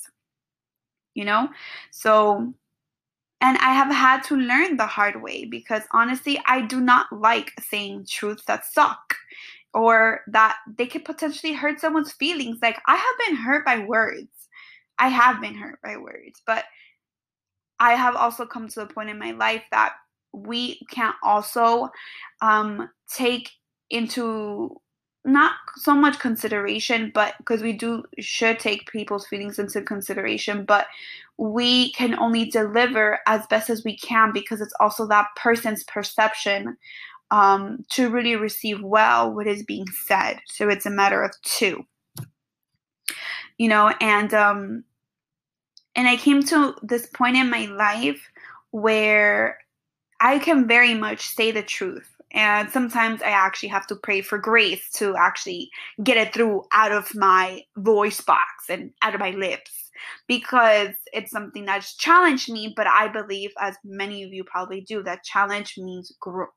You 1.14 1.26
know? 1.26 1.50
So, 1.92 2.54
and 3.42 3.58
I 3.58 3.74
have 3.74 3.92
had 3.92 4.24
to 4.26 4.36
learn 4.36 4.78
the 4.78 4.86
hard 4.86 5.22
way 5.22 5.46
because 5.46 5.84
honestly, 5.94 6.40
I 6.46 6.62
do 6.62 6.80
not 6.80 7.08
like 7.12 7.52
saying 7.60 8.06
truths 8.10 8.44
that 8.46 8.66
suck 8.66 9.16
or 9.74 10.22
that 10.28 10.58
they 10.78 10.86
could 10.86 11.06
potentially 11.06 11.54
hurt 11.54 11.80
someone's 11.80 12.12
feelings. 12.12 12.60
Like 12.62 12.80
I 12.88 12.96
have 12.96 13.28
been 13.28 13.36
hurt 13.38 13.66
by 13.66 13.80
words. 13.80 14.28
I 15.00 15.08
have 15.08 15.42
been 15.42 15.56
hurt 15.56 15.80
by 15.82 15.98
words, 15.98 16.42
but 16.46 16.66
I 17.82 17.94
have 17.94 18.16
also 18.16 18.46
come 18.46 18.68
to 18.70 18.82
a 18.82 18.86
point 18.86 19.10
in 19.10 19.18
my 19.18 19.32
life 19.32 19.64
that 19.72 19.94
we 20.34 20.80
can 20.92 21.14
also 21.24 21.90
um, 22.42 22.88
take 23.10 23.50
into 23.90 24.80
not 25.26 25.54
so 25.78 25.96
much 25.96 26.20
consideration, 26.20 27.12
but 27.14 27.34
because 27.40 27.64
we 27.64 27.74
do 27.74 28.04
should 28.20 28.60
take 28.60 28.92
people's 28.92 29.26
feelings 29.28 29.58
into 29.58 29.82
consideration, 29.82 30.64
but 30.64 30.88
we 31.38 31.92
can 31.94 32.14
only 32.20 32.46
deliver 32.46 33.20
as 33.26 33.48
best 33.48 33.70
as 33.72 33.84
we 33.84 33.98
can 33.98 34.32
because 34.32 34.62
it's 34.62 34.74
also 34.80 35.08
that 35.08 35.28
person's 35.36 35.84
perception 35.86 36.78
um, 37.32 37.84
to 37.90 38.12
really 38.12 38.36
receive 38.36 38.80
well 38.84 39.34
what 39.34 39.48
is 39.48 39.64
being 39.64 39.88
said. 40.06 40.40
So 40.46 40.70
it's 40.70 40.86
a 40.86 40.92
matter 40.92 41.24
of 41.24 41.32
two, 41.42 41.84
you 43.58 43.70
know, 43.70 43.92
and 44.00 44.34
um, 44.36 44.84
and 45.96 46.08
I 46.08 46.18
came 46.18 46.44
to 46.44 46.76
this 46.82 47.08
point 47.08 47.38
in 47.38 47.50
my 47.50 47.66
life 47.66 48.22
where 48.72 49.58
I 50.20 50.40
can 50.40 50.68
very 50.68 50.94
much 50.94 51.28
say 51.28 51.52
the 51.52 51.64
truth. 51.64 52.08
And 52.34 52.70
sometimes 52.70 53.22
I 53.22 53.32
actually 53.32 53.70
have 53.70 53.88
to 53.88 53.96
pray 53.96 54.22
for 54.22 54.38
grace 54.38 54.90
to 54.92 55.18
actually 55.18 55.70
get 56.02 56.16
it 56.16 56.34
through 56.34 56.64
out 56.74 56.94
of 56.94 57.14
my 57.14 57.64
voice 57.76 58.22
box 58.22 58.70
and 58.70 58.92
out 59.02 59.14
of 59.14 59.20
my 59.20 59.32
lips 59.32 59.92
because 60.28 60.90
it's 61.12 61.32
something 61.32 61.66
that's 61.66 61.96
challenged 61.98 62.50
me. 62.50 62.74
But 62.74 62.88
I 62.88 63.10
believe, 63.10 63.52
as 63.60 63.76
many 63.84 64.24
of 64.24 64.32
you 64.32 64.46
probably 64.46 64.82
do, 64.82 65.04
that 65.04 65.26
challenge 65.26 65.76
means 65.78 66.16
growth 66.22 66.50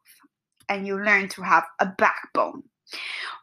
and 0.69 0.87
you 0.87 1.03
learn 1.03 1.29
to 1.31 1.43
have 1.43 1.65
a 1.81 1.87
backbone. 1.87 2.63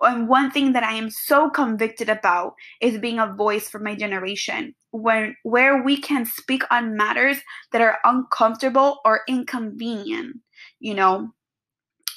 And 0.01 0.27
one 0.27 0.51
thing 0.51 0.73
that 0.73 0.83
I 0.83 0.93
am 0.93 1.09
so 1.09 1.49
convicted 1.49 2.09
about 2.09 2.53
is 2.81 2.99
being 2.99 3.19
a 3.19 3.33
voice 3.33 3.69
for 3.69 3.79
my 3.79 3.95
generation, 3.95 4.73
when 4.91 5.35
where 5.43 5.83
we 5.83 5.97
can 5.97 6.25
speak 6.25 6.63
on 6.71 6.97
matters 6.97 7.37
that 7.71 7.81
are 7.81 7.99
uncomfortable 8.03 8.99
or 9.05 9.21
inconvenient, 9.27 10.37
you 10.79 10.93
know. 10.93 11.31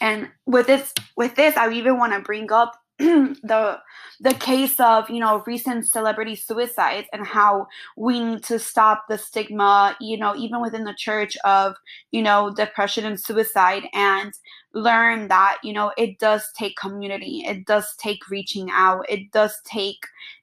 And 0.01 0.29
with 0.47 0.67
this, 0.67 0.93
with 1.17 1.35
this, 1.35 1.57
I 1.57 1.71
even 1.73 1.99
want 1.99 2.13
to 2.13 2.21
bring 2.21 2.53
up 2.53 2.75
the 2.99 3.79
the 4.21 4.35
case 4.35 4.79
of 4.79 5.11
you 5.11 5.19
know 5.19 5.43
recent 5.47 5.85
celebrity 5.85 6.37
suicides 6.37 7.09
and 7.13 7.27
how 7.27 7.67
we 7.97 8.21
need 8.21 8.45
to 8.45 8.57
stop 8.57 9.07
the 9.09 9.19
stigma 9.19 9.97
you 10.01 10.17
know 10.17 10.37
even 10.37 10.63
within 10.63 10.85
the 10.85 10.95
church 10.95 11.37
of 11.45 11.75
you 12.13 12.23
know 12.23 12.55
depression 12.55 13.05
and 13.05 13.21
suicide 13.21 13.83
and 13.95 14.35
learn 14.75 15.27
that 15.29 15.59
you 15.65 15.73
know 15.73 15.93
it 15.97 16.19
does 16.19 16.51
take 16.57 16.77
community. 16.77 17.45
It 17.47 17.67
does 17.67 17.95
take 17.97 18.29
reaching 18.31 18.71
out. 18.71 19.05
It 19.09 19.33
does 19.33 19.61
take 19.65 19.99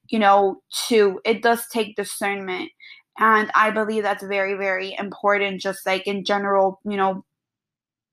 you 0.08 0.18
know 0.18 0.60
to 0.88 1.20
it 1.24 1.42
does 1.42 1.66
take 1.68 1.96
discernment. 1.96 2.70
And 3.18 3.50
i 3.54 3.70
believe 3.70 4.02
that's 4.02 4.24
very 4.24 4.54
very 4.54 4.96
important 4.98 5.60
just 5.60 5.84
like 5.84 6.06
in 6.06 6.24
general 6.24 6.80
you 6.84 6.96
know 6.96 7.24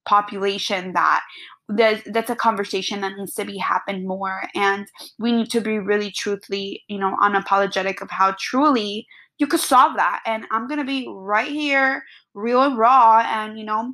population 0.06 0.94
that 0.94 1.22
there's, 1.70 2.02
that's 2.08 2.32
a 2.32 2.36
conversation 2.36 3.02
that 3.02 3.16
needs 3.16 3.36
to 3.36 3.46
be 3.46 3.58
happened 3.58 4.08
more. 4.08 4.42
And 4.56 4.88
we 5.20 5.32
need 5.32 5.50
to 5.52 5.62
be 5.62 5.78
really 5.78 6.12
truthfully 6.12 6.84
you 6.88 6.98
know 6.98 7.16
unapologetic 7.22 8.02
of 8.02 8.10
how 8.10 8.36
truly 8.40 9.08
you 9.38 9.48
could 9.48 9.60
solve 9.60 9.96
that. 9.96 10.22
And 10.26 10.46
i'm 10.52 10.68
gonna 10.68 10.84
be 10.84 11.08
right 11.10 11.52
here 11.52 12.04
real 12.34 12.64
and 12.64 12.78
raw. 12.78 13.24
And 13.26 13.58
you 13.58 13.66
know 13.66 13.94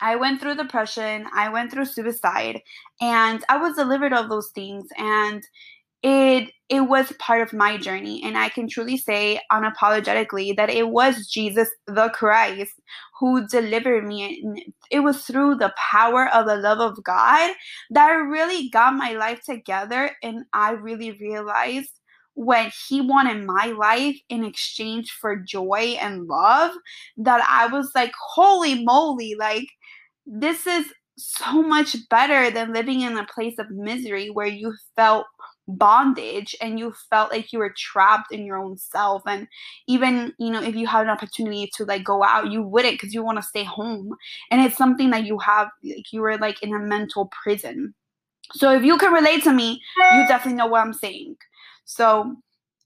I 0.00 0.16
went 0.16 0.40
through 0.40 0.56
depression, 0.56 1.26
I 1.34 1.48
went 1.48 1.72
through 1.72 1.86
suicide, 1.86 2.60
and 3.00 3.42
I 3.48 3.56
was 3.56 3.76
delivered 3.76 4.12
of 4.12 4.28
those 4.28 4.50
things. 4.54 4.86
And 4.98 5.42
it 6.06 6.50
it 6.68 6.80
was 6.82 7.12
part 7.18 7.42
of 7.42 7.52
my 7.52 7.76
journey. 7.76 8.22
And 8.24 8.38
i 8.38 8.48
can 8.48 8.68
truly 8.68 8.96
say 8.96 9.40
unapologetically 9.52 10.56
that 10.56 10.70
it 10.70 10.88
was 10.88 11.26
jesus 11.26 11.68
the 11.86 12.08
christ 12.10 12.74
who 13.18 13.46
delivered 13.48 14.06
me. 14.06 14.40
And 14.42 14.60
it 14.90 15.00
was 15.00 15.24
through 15.24 15.56
the 15.56 15.74
power 15.90 16.28
of 16.32 16.46
the 16.46 16.56
love 16.56 16.78
of 16.80 17.02
god 17.02 17.54
that 17.90 18.10
I 18.10 18.14
really 18.14 18.68
got 18.70 18.94
my 18.94 19.12
life 19.12 19.42
together. 19.44 20.12
And 20.22 20.44
i 20.52 20.70
really 20.72 21.12
realized 21.12 21.90
when 22.34 22.70
he 22.88 23.00
wanted 23.00 23.44
my 23.44 23.66
life 23.78 24.16
in 24.28 24.44
exchange 24.44 25.10
for 25.10 25.36
joy 25.36 25.96
and 26.00 26.26
love 26.26 26.72
that 27.16 27.42
i 27.48 27.66
was 27.66 27.90
like 27.94 28.12
holy 28.34 28.84
moly 28.84 29.34
like 29.38 29.68
this 30.26 30.66
is 30.66 30.86
so 31.18 31.62
much 31.62 31.96
better 32.10 32.50
than 32.50 32.74
living 32.74 33.00
in 33.00 33.16
a 33.16 33.26
place 33.26 33.58
of 33.58 33.70
misery 33.70 34.28
where 34.28 34.46
you 34.46 34.74
felt 34.96 35.26
bondage 35.68 36.54
and 36.60 36.78
you 36.78 36.92
felt 37.10 37.30
like 37.30 37.52
you 37.52 37.58
were 37.58 37.74
trapped 37.76 38.32
in 38.32 38.44
your 38.44 38.56
own 38.56 38.76
self. 38.76 39.22
And 39.26 39.48
even 39.86 40.32
you 40.38 40.50
know 40.50 40.62
if 40.62 40.74
you 40.74 40.86
had 40.86 41.02
an 41.02 41.10
opportunity 41.10 41.70
to 41.74 41.84
like 41.84 42.04
go 42.04 42.22
out 42.22 42.50
you 42.50 42.62
wouldn't 42.62 42.94
because 42.94 43.14
you 43.14 43.22
want 43.22 43.38
to 43.38 43.42
stay 43.42 43.64
home. 43.64 44.14
And 44.50 44.60
it's 44.60 44.76
something 44.76 45.10
that 45.10 45.24
you 45.24 45.38
have 45.38 45.68
like 45.82 46.12
you 46.12 46.20
were 46.20 46.38
like 46.38 46.62
in 46.62 46.74
a 46.74 46.78
mental 46.78 47.30
prison. 47.42 47.94
So 48.52 48.72
if 48.72 48.84
you 48.84 48.96
can 48.96 49.12
relate 49.12 49.42
to 49.44 49.52
me 49.52 49.82
you 50.12 50.26
definitely 50.28 50.58
know 50.58 50.66
what 50.66 50.82
i'm 50.82 50.92
saying. 50.92 51.36
So 51.84 52.36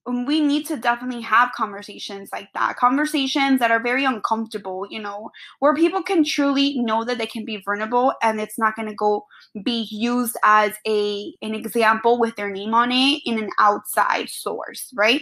Um, 0.06 0.24
we 0.24 0.40
need 0.40 0.66
to 0.66 0.78
definitely 0.78 1.20
have 1.22 1.52
conversations 1.52 2.30
like 2.32 2.48
that 2.54 2.76
conversations 2.76 3.60
that 3.60 3.70
are 3.70 3.82
very 3.82 4.06
uncomfortable 4.06 4.86
you 4.88 4.98
know 4.98 5.30
where 5.58 5.74
people 5.74 6.02
can 6.02 6.24
truly 6.24 6.78
know 6.78 7.04
that 7.04 7.18
they 7.18 7.26
can 7.26 7.44
be 7.44 7.62
vulnerable 7.62 8.14
and 8.22 8.40
it's 8.40 8.58
not 8.58 8.74
going 8.76 8.88
to 8.88 8.94
go 8.94 9.26
be 9.62 9.86
used 9.90 10.38
as 10.42 10.72
a 10.86 11.34
an 11.42 11.54
example 11.54 12.18
with 12.18 12.34
their 12.36 12.50
name 12.50 12.72
on 12.72 12.90
it 12.90 13.20
in 13.26 13.38
an 13.38 13.50
outside 13.58 14.30
source 14.30 14.90
right? 14.94 15.20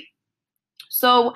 So 0.89 1.35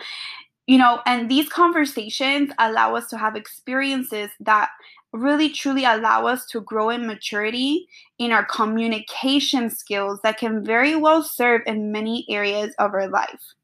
you 0.68 0.78
know 0.78 1.00
and 1.04 1.28
these 1.28 1.48
conversations 1.48 2.52
allow 2.60 2.94
us 2.94 3.08
to 3.08 3.18
have 3.18 3.34
experiences 3.34 4.30
that 4.38 4.70
really 5.12 5.50
truly 5.50 5.84
allow 5.84 6.26
us 6.26 6.46
to 6.46 6.60
grow 6.60 6.90
in 6.90 7.06
maturity 7.06 7.86
in 8.18 8.32
our 8.32 8.44
communication 8.44 9.68
skills 9.70 10.18
that 10.22 10.38
can 10.38 10.64
very 10.64 10.96
well 10.96 11.22
serve 11.22 11.62
in 11.66 11.92
many 11.92 12.26
areas 12.28 12.74
of 12.78 12.94
our 12.94 13.08
life. 13.08 13.54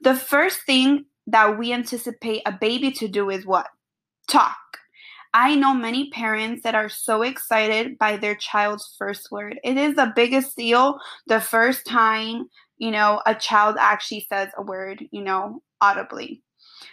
The 0.00 0.14
first 0.14 0.62
thing 0.62 1.06
that 1.28 1.58
we 1.58 1.72
anticipate 1.72 2.42
a 2.46 2.52
baby 2.52 2.90
to 2.92 3.08
do 3.08 3.30
is 3.30 3.46
what? 3.46 3.68
Talk. 4.28 4.56
I 5.34 5.54
know 5.54 5.72
many 5.72 6.10
parents 6.10 6.62
that 6.62 6.74
are 6.74 6.90
so 6.90 7.22
excited 7.22 7.96
by 7.96 8.16
their 8.16 8.34
child's 8.34 8.94
first 8.98 9.30
word. 9.30 9.58
It 9.64 9.78
is 9.78 9.94
the 9.94 10.12
biggest 10.14 10.56
deal 10.56 10.98
the 11.26 11.40
first 11.40 11.86
time, 11.86 12.50
you 12.76 12.90
know, 12.90 13.22
a 13.24 13.34
child 13.34 13.76
actually 13.78 14.26
says 14.28 14.48
a 14.58 14.62
word, 14.62 15.04
you 15.10 15.22
know, 15.22 15.62
audibly. 15.80 16.42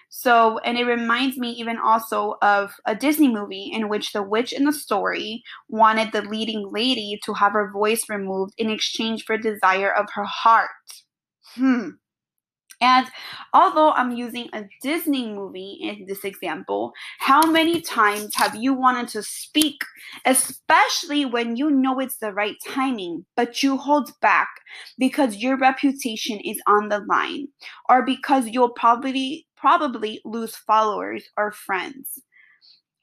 So, 0.10 0.58
and 0.60 0.78
it 0.78 0.86
reminds 0.86 1.38
me 1.38 1.52
even 1.52 1.78
also 1.78 2.36
of 2.42 2.74
a 2.86 2.96
Disney 2.96 3.28
movie 3.28 3.72
in 3.72 3.90
which 3.90 4.12
the 4.12 4.24
witch 4.24 4.52
in 4.52 4.66
the 4.66 4.74
story 4.74 5.44
wanted 5.68 6.12
the 6.12 6.24
leading 6.24 6.68
lady 6.72 7.20
to 7.24 7.34
have 7.34 7.54
her 7.54 7.72
voice 7.72 8.10
removed 8.10 8.54
in 8.58 8.70
exchange 8.70 9.24
for 9.24 9.38
desire 9.38 9.94
of 9.94 10.08
her 10.16 10.26
heart. 10.26 10.70
Hmm. 11.56 11.90
And 12.82 13.08
although 13.54 13.92
I'm 13.92 14.12
using 14.12 14.48
a 14.54 14.64
Disney 14.82 15.30
movie 15.30 15.78
in 15.82 16.06
this 16.08 16.24
example, 16.24 16.94
how 17.20 17.52
many 17.52 17.82
times 17.82 18.34
have 18.36 18.56
you 18.56 18.74
wanted 18.74 19.10
to 19.10 19.22
speak, 19.22 19.82
especially 20.26 21.26
when 21.26 21.58
you 21.58 21.70
know 21.70 22.00
it's 22.00 22.18
the 22.18 22.32
right 22.32 22.56
timing, 22.66 23.26
but 23.36 23.62
you 23.62 23.76
hold 23.76 24.12
back 24.22 24.48
because 24.98 25.36
your 25.36 25.58
reputation 25.58 26.40
is 26.40 26.62
on 26.68 26.88
the 26.88 27.00
line 27.00 27.48
or 27.90 28.06
because 28.06 28.48
you'll 28.48 28.70
probably 28.72 29.46
probably 29.60 30.22
lose 30.26 30.56
followers 30.56 31.30
or 31.38 31.52
friends. 31.52 32.22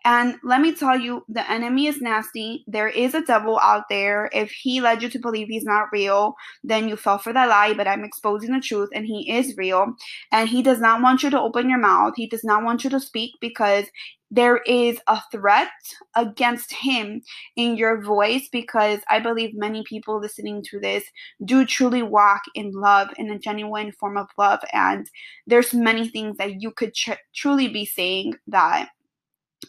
And 0.06 0.36
let 0.44 0.60
me 0.60 0.72
tell 0.72 0.96
you, 0.96 1.25
the 1.28 1.50
enemy 1.50 1.88
is 1.88 2.00
nasty. 2.00 2.62
There 2.68 2.86
is 2.86 3.12
a 3.12 3.22
devil 3.22 3.58
out 3.58 3.86
there. 3.90 4.30
If 4.32 4.52
he 4.52 4.80
led 4.80 5.02
you 5.02 5.08
to 5.08 5.18
believe 5.18 5.48
he's 5.48 5.64
not 5.64 5.88
real, 5.90 6.36
then 6.62 6.88
you 6.88 6.94
fell 6.94 7.18
for 7.18 7.32
that 7.32 7.48
lie. 7.48 7.75
But 7.75 7.88
I'm 7.88 8.04
exposing 8.04 8.52
the 8.52 8.60
truth, 8.60 8.88
and 8.94 9.04
he 9.04 9.28
is 9.32 9.56
real. 9.56 9.96
And 10.30 10.48
he 10.48 10.62
does 10.62 10.78
not 10.78 11.02
want 11.02 11.25
you 11.25 11.30
to 11.30 11.40
open 11.40 11.68
your 11.68 11.80
mouth. 11.80 12.12
He 12.14 12.28
does 12.28 12.44
not 12.44 12.62
want 12.62 12.84
you 12.84 12.90
to 12.90 13.00
speak 13.00 13.32
because 13.40 13.86
there 14.30 14.58
is 14.58 15.00
a 15.08 15.20
threat 15.32 15.70
against 16.14 16.72
him 16.72 17.20
in 17.56 17.76
your 17.76 18.00
voice 18.00 18.48
because 18.50 19.00
I 19.10 19.18
believe 19.18 19.54
many 19.54 19.82
people 19.88 20.20
listening 20.20 20.62
to 20.70 20.78
this 20.78 21.02
do 21.44 21.66
truly 21.66 22.02
walk 22.02 22.42
in 22.54 22.70
love, 22.70 23.08
in 23.16 23.30
a 23.30 23.40
genuine 23.40 23.90
form 23.90 24.16
of 24.16 24.28
love. 24.38 24.60
And 24.72 25.10
there's 25.48 25.75
many 25.75 26.08
things 26.08 26.36
that 26.36 26.62
you 26.62 26.70
could 26.70 26.94
tr- 26.94 27.22
truly 27.34 27.66
be 27.66 27.84
saying 27.84 28.34
that 28.46 28.90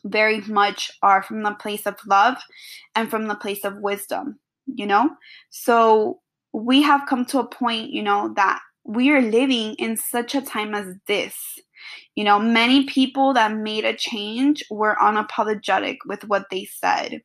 very 0.05 0.41
much 0.41 0.91
are 1.01 1.23
from 1.23 1.43
the 1.43 1.53
place 1.55 1.85
of 1.85 1.95
love 2.05 2.37
and 2.95 3.09
from 3.09 3.27
the 3.27 3.35
place 3.35 3.63
of 3.63 3.77
wisdom, 3.79 4.39
you 4.65 4.85
know? 4.85 5.09
So 5.49 6.19
we 6.53 6.81
have 6.81 7.07
come 7.07 7.25
to 7.25 7.39
a 7.39 7.47
point, 7.47 7.91
you 7.91 8.03
know, 8.03 8.33
that 8.35 8.59
we 8.83 9.11
are 9.11 9.21
living 9.21 9.73
in 9.75 9.97
such 9.97 10.33
a 10.33 10.41
time 10.41 10.73
as 10.73 10.95
this. 11.07 11.35
You 12.15 12.23
know, 12.23 12.39
many 12.39 12.85
people 12.85 13.33
that 13.33 13.55
made 13.55 13.85
a 13.85 13.95
change 13.95 14.63
were 14.71 14.97
unapologetic 15.01 15.97
with 16.05 16.23
what 16.23 16.45
they 16.49 16.65
said. 16.65 17.21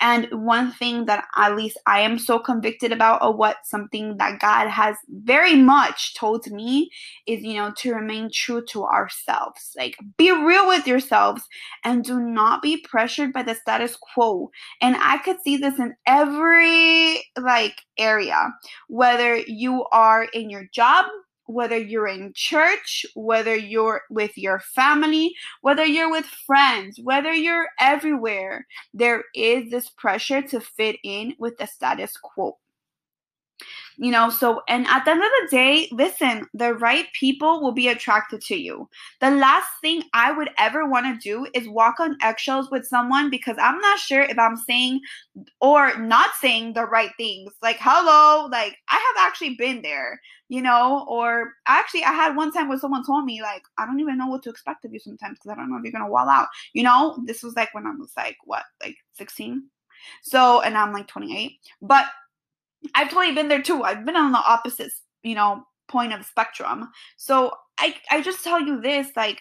And 0.00 0.28
one 0.32 0.72
thing 0.72 1.06
that 1.06 1.24
at 1.36 1.56
least 1.56 1.78
I 1.86 2.00
am 2.00 2.18
so 2.18 2.38
convicted 2.38 2.92
about, 2.92 3.22
or 3.22 3.34
what 3.34 3.58
something 3.64 4.16
that 4.18 4.40
God 4.40 4.68
has 4.68 4.96
very 5.08 5.56
much 5.56 6.14
told 6.14 6.46
me, 6.50 6.90
is, 7.26 7.42
you 7.42 7.54
know, 7.54 7.72
to 7.78 7.94
remain 7.94 8.30
true 8.32 8.64
to 8.70 8.84
ourselves. 8.84 9.72
Like, 9.76 9.96
be 10.16 10.30
real 10.30 10.68
with 10.68 10.86
yourselves 10.86 11.42
and 11.84 12.04
do 12.04 12.20
not 12.20 12.62
be 12.62 12.76
pressured 12.78 13.32
by 13.32 13.42
the 13.42 13.54
status 13.54 13.96
quo. 13.96 14.50
And 14.80 14.96
I 14.98 15.18
could 15.18 15.40
see 15.42 15.56
this 15.56 15.78
in 15.78 15.94
every, 16.06 17.24
like, 17.38 17.82
area, 17.96 18.50
whether 18.88 19.36
you 19.36 19.84
are 19.92 20.24
in 20.24 20.50
your 20.50 20.64
job, 20.72 21.06
whether 21.46 21.76
you're 21.76 22.08
in 22.08 22.32
church, 22.34 23.06
whether 23.14 23.54
you're 23.54 24.02
with 24.10 24.36
your 24.36 24.60
family, 24.60 25.34
whether 25.60 25.84
you're 25.84 26.10
with 26.10 26.26
friends, 26.26 26.98
whether 27.02 27.32
you're 27.32 27.68
everywhere, 27.78 28.66
there 28.92 29.24
is 29.34 29.70
this 29.70 29.90
pressure 29.90 30.42
to 30.42 30.60
fit 30.60 30.96
in 31.04 31.34
with 31.38 31.56
the 31.58 31.66
status 31.66 32.16
quo. 32.16 32.58
You 33.96 34.10
know, 34.10 34.28
so, 34.28 34.62
and 34.68 34.86
at 34.88 35.04
the 35.04 35.12
end 35.12 35.22
of 35.22 35.30
the 35.42 35.48
day, 35.56 35.88
listen, 35.92 36.48
the 36.52 36.74
right 36.74 37.06
people 37.12 37.62
will 37.62 37.72
be 37.72 37.86
attracted 37.86 38.40
to 38.42 38.56
you. 38.56 38.88
The 39.20 39.30
last 39.30 39.68
thing 39.80 40.02
I 40.12 40.32
would 40.32 40.50
ever 40.58 40.88
want 40.88 41.06
to 41.06 41.22
do 41.22 41.46
is 41.54 41.68
walk 41.68 42.00
on 42.00 42.18
eggshells 42.20 42.70
with 42.72 42.84
someone 42.84 43.30
because 43.30 43.56
I'm 43.60 43.78
not 43.78 44.00
sure 44.00 44.22
if 44.22 44.36
I'm 44.36 44.56
saying 44.56 45.00
or 45.60 45.96
not 45.96 46.30
saying 46.40 46.72
the 46.72 46.86
right 46.86 47.12
things. 47.16 47.52
Like, 47.62 47.76
hello, 47.78 48.46
like, 48.46 48.76
I 48.88 48.94
have 48.94 49.28
actually 49.28 49.54
been 49.54 49.82
there, 49.82 50.20
you 50.48 50.60
know, 50.60 51.06
or 51.08 51.52
actually, 51.68 52.02
I 52.02 52.12
had 52.12 52.34
one 52.34 52.52
time 52.52 52.68
where 52.68 52.78
someone 52.80 53.06
told 53.06 53.24
me, 53.24 53.42
like, 53.42 53.62
I 53.78 53.86
don't 53.86 54.00
even 54.00 54.18
know 54.18 54.26
what 54.26 54.42
to 54.42 54.50
expect 54.50 54.84
of 54.84 54.92
you 54.92 54.98
sometimes 54.98 55.38
because 55.38 55.52
I 55.52 55.54
don't 55.54 55.70
know 55.70 55.76
if 55.76 55.84
you're 55.84 55.92
going 55.92 56.04
to 56.04 56.10
wall 56.10 56.28
out. 56.28 56.48
You 56.72 56.82
know, 56.82 57.16
this 57.24 57.44
was 57.44 57.54
like 57.54 57.72
when 57.72 57.86
I 57.86 57.92
was 57.92 58.10
like, 58.16 58.38
what, 58.44 58.64
like 58.82 58.96
16? 59.12 59.68
So, 60.22 60.60
and 60.62 60.76
I'm 60.76 60.92
like 60.92 61.06
28. 61.06 61.52
But 61.80 62.06
I've 62.94 63.08
totally 63.08 63.34
been 63.34 63.48
there 63.48 63.62
too. 63.62 63.82
I've 63.82 64.04
been 64.04 64.16
on 64.16 64.32
the 64.32 64.38
opposite, 64.38 64.92
you 65.22 65.34
know, 65.34 65.62
point 65.88 66.12
of 66.12 66.24
spectrum. 66.24 66.90
So 67.16 67.52
I 67.78 67.94
I 68.10 68.20
just 68.20 68.44
tell 68.44 68.60
you 68.60 68.80
this 68.80 69.08
like 69.16 69.40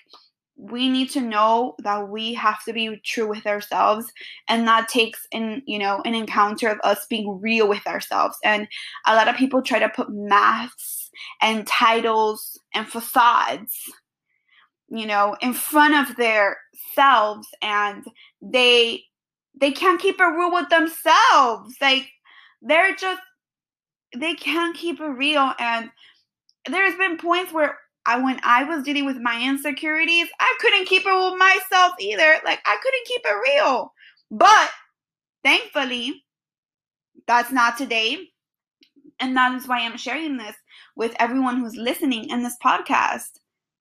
we 0.56 0.88
need 0.88 1.10
to 1.10 1.22
know 1.22 1.76
that 1.80 2.10
we 2.10 2.34
have 2.36 2.64
to 2.64 2.74
be 2.74 3.02
true 3.04 3.28
with 3.28 3.46
ourselves 3.48 4.12
and 4.48 4.68
that 4.68 4.88
takes 4.88 5.26
in 5.32 5.62
you 5.66 5.80
know 5.80 6.02
an 6.06 6.14
encounter 6.14 6.70
of 6.70 6.80
us 6.84 7.08
being 7.10 7.40
real 7.42 7.68
with 7.68 7.86
ourselves 7.88 8.38
and 8.44 8.68
a 9.08 9.16
lot 9.16 9.28
of 9.28 9.36
people 9.36 9.62
try 9.62 9.80
to 9.80 9.90
put 9.90 10.12
masks 10.12 11.10
and 11.42 11.66
titles 11.66 12.60
and 12.76 12.88
facades 12.88 13.76
you 14.90 15.08
know 15.08 15.36
in 15.42 15.54
front 15.54 15.96
of 15.96 16.16
their 16.18 16.58
selves 16.94 17.48
and 17.64 18.06
they 18.42 19.02
they 19.60 19.72
can't 19.72 20.02
keep 20.02 20.20
a 20.20 20.32
rule 20.32 20.52
with 20.52 20.70
themselves 20.70 21.76
like 21.82 22.08
they're 22.62 22.96
just 22.96 23.22
they 24.18 24.36
can't 24.36 24.76
keep 24.76 25.00
it 25.00 25.06
real. 25.06 25.54
And 25.60 25.90
there's 26.70 26.96
been 26.96 27.18
points 27.18 27.52
where 27.54 27.78
I 28.06 28.18
when 28.22 28.40
I 28.44 28.64
was 28.64 28.84
dealing 28.84 29.06
with 29.06 29.18
my 29.18 29.46
insecurities, 29.46 30.28
I 30.40 30.56
couldn't 30.60 30.88
keep 30.88 31.04
it 31.06 31.14
with 31.14 31.40
myself 31.40 31.94
either. 32.00 32.36
Like 32.46 32.60
I 32.66 32.78
couldn't 32.82 33.06
keep 33.06 33.22
it 33.24 33.54
real. 33.54 33.94
But 34.30 34.70
thankfully, 35.44 36.24
that's 37.28 37.52
not 37.52 37.78
today. 37.78 38.30
And 39.20 39.38
that 39.38 39.56
is 39.56 39.68
why 39.68 39.80
I'm 39.80 39.98
sharing 39.98 40.38
this 40.38 40.56
with 40.96 41.16
everyone 41.20 41.58
who's 41.58 41.76
listening 41.76 42.30
in 42.30 42.44
this 42.44 42.58
podcast 42.64 43.30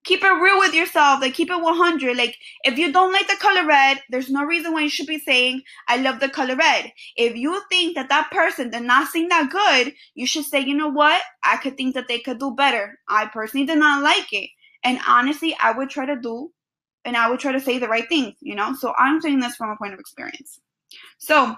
keep 0.04 0.22
it 0.22 0.28
real 0.28 0.58
with 0.58 0.74
yourself. 0.74 1.20
Like 1.20 1.34
keep 1.34 1.50
it 1.50 1.60
100. 1.60 2.16
Like 2.16 2.36
if 2.64 2.78
you 2.78 2.92
don't 2.92 3.12
like 3.12 3.28
the 3.28 3.36
color 3.36 3.66
red, 3.66 4.00
there's 4.10 4.30
no 4.30 4.44
reason 4.44 4.72
why 4.72 4.82
you 4.82 4.88
should 4.88 5.06
be 5.06 5.18
saying 5.18 5.62
I 5.88 5.96
love 5.98 6.20
the 6.20 6.28
color 6.28 6.56
red. 6.56 6.92
If 7.16 7.36
you 7.36 7.60
think 7.68 7.94
that 7.94 8.08
that 8.08 8.30
person 8.30 8.70
did 8.70 8.82
not 8.82 9.08
sing 9.08 9.28
that 9.28 9.50
good, 9.50 9.94
you 10.14 10.26
should 10.26 10.44
say, 10.44 10.60
you 10.60 10.74
know 10.74 10.88
what? 10.88 11.22
I 11.44 11.56
could 11.56 11.76
think 11.76 11.94
that 11.94 12.08
they 12.08 12.18
could 12.18 12.38
do 12.38 12.54
better. 12.54 12.98
I 13.08 13.26
personally 13.26 13.66
did 13.66 13.78
not 13.78 14.02
like 14.02 14.32
it, 14.32 14.50
and 14.84 14.98
honestly, 15.06 15.56
I 15.60 15.72
would 15.72 15.90
try 15.90 16.06
to 16.06 16.16
do, 16.16 16.50
and 17.04 17.16
I 17.16 17.30
would 17.30 17.40
try 17.40 17.52
to 17.52 17.60
say 17.60 17.78
the 17.78 17.88
right 17.88 18.08
things. 18.08 18.34
You 18.40 18.54
know, 18.54 18.74
so 18.74 18.94
I'm 18.98 19.20
saying 19.20 19.40
this 19.40 19.56
from 19.56 19.70
a 19.70 19.76
point 19.76 19.94
of 19.94 20.00
experience. 20.00 20.60
So. 21.18 21.56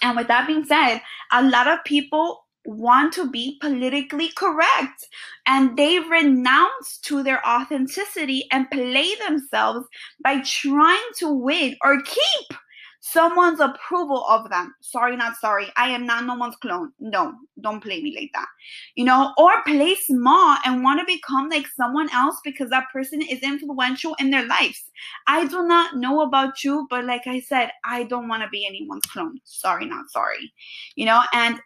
And 0.00 0.16
with 0.16 0.28
that 0.28 0.46
being 0.46 0.64
said, 0.64 1.00
a 1.32 1.42
lot 1.42 1.66
of 1.66 1.82
people 1.84 2.44
want 2.68 3.14
to 3.14 3.30
be 3.30 3.58
politically 3.60 4.28
correct 4.36 5.08
and 5.46 5.76
they 5.76 5.98
renounce 6.00 6.98
to 6.98 7.22
their 7.22 7.46
authenticity 7.48 8.44
and 8.52 8.70
play 8.70 9.14
themselves 9.26 9.86
by 10.22 10.40
trying 10.42 11.08
to 11.16 11.32
win 11.32 11.74
or 11.82 12.02
keep 12.02 12.58
someone's 13.00 13.60
approval 13.60 14.26
of 14.28 14.50
them. 14.50 14.74
Sorry, 14.80 15.16
not 15.16 15.36
sorry. 15.36 15.68
I 15.76 15.88
am 15.88 16.04
not 16.04 16.26
no 16.26 16.34
one's 16.34 16.56
clone. 16.56 16.92
No, 17.00 17.32
don't 17.60 17.82
play 17.82 18.02
me 18.02 18.14
like 18.18 18.30
that. 18.34 18.48
You 18.96 19.04
know, 19.04 19.32
or 19.38 19.62
play 19.64 19.94
small 19.94 20.58
and 20.64 20.82
want 20.82 21.00
to 21.00 21.06
become 21.06 21.48
like 21.48 21.66
someone 21.68 22.10
else 22.12 22.36
because 22.44 22.68
that 22.70 22.88
person 22.92 23.22
is 23.22 23.40
influential 23.40 24.14
in 24.18 24.30
their 24.30 24.46
lives. 24.46 24.82
I 25.26 25.46
do 25.46 25.66
not 25.66 25.96
know 25.96 26.20
about 26.20 26.62
you, 26.64 26.86
but 26.90 27.04
like 27.04 27.26
I 27.26 27.40
said, 27.40 27.70
I 27.84 28.04
don't 28.04 28.28
want 28.28 28.42
to 28.42 28.48
be 28.50 28.66
anyone's 28.66 29.06
clone. 29.06 29.40
Sorry, 29.44 29.86
not 29.86 30.10
sorry. 30.10 30.52
You 30.96 31.06
know, 31.06 31.22
and 31.32 31.60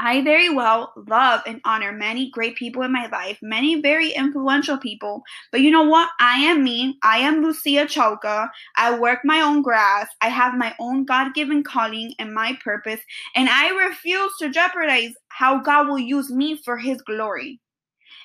I 0.00 0.22
very 0.22 0.48
well 0.48 0.92
love 1.08 1.40
and 1.44 1.60
honor 1.64 1.90
many 1.90 2.30
great 2.30 2.56
people 2.56 2.82
in 2.82 2.92
my 2.92 3.08
life, 3.08 3.38
many 3.42 3.80
very 3.80 4.10
influential 4.10 4.78
people. 4.78 5.22
But 5.50 5.60
you 5.60 5.72
know 5.72 5.82
what? 5.82 6.10
I 6.20 6.38
am 6.38 6.62
me. 6.62 6.96
I 7.02 7.18
am 7.18 7.42
Lucia 7.42 7.84
Chalka. 7.84 8.48
I 8.76 8.96
work 8.96 9.20
my 9.24 9.40
own 9.40 9.60
grass. 9.60 10.06
I 10.20 10.28
have 10.28 10.54
my 10.54 10.74
own 10.78 11.04
God 11.04 11.34
given 11.34 11.64
calling 11.64 12.14
and 12.20 12.32
my 12.32 12.56
purpose. 12.62 13.00
And 13.34 13.48
I 13.50 13.70
refuse 13.70 14.32
to 14.38 14.50
jeopardize 14.50 15.14
how 15.30 15.60
God 15.60 15.88
will 15.88 15.98
use 15.98 16.30
me 16.30 16.60
for 16.64 16.78
his 16.78 17.02
glory. 17.02 17.60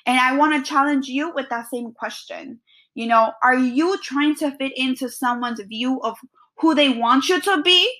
And 0.06 0.20
I 0.20 0.36
want 0.36 0.54
to 0.54 0.68
challenge 0.70 1.08
you 1.08 1.32
with 1.34 1.48
that 1.50 1.70
same 1.70 1.92
question. 1.92 2.60
You 2.94 3.06
know, 3.06 3.32
are 3.42 3.58
you 3.58 3.98
trying 3.98 4.36
to 4.36 4.52
fit 4.52 4.72
into 4.76 5.08
someone's 5.08 5.60
view 5.60 6.00
of 6.02 6.16
who 6.58 6.74
they 6.74 6.90
want 6.90 7.28
you 7.28 7.40
to 7.40 7.62
be? 7.62 7.90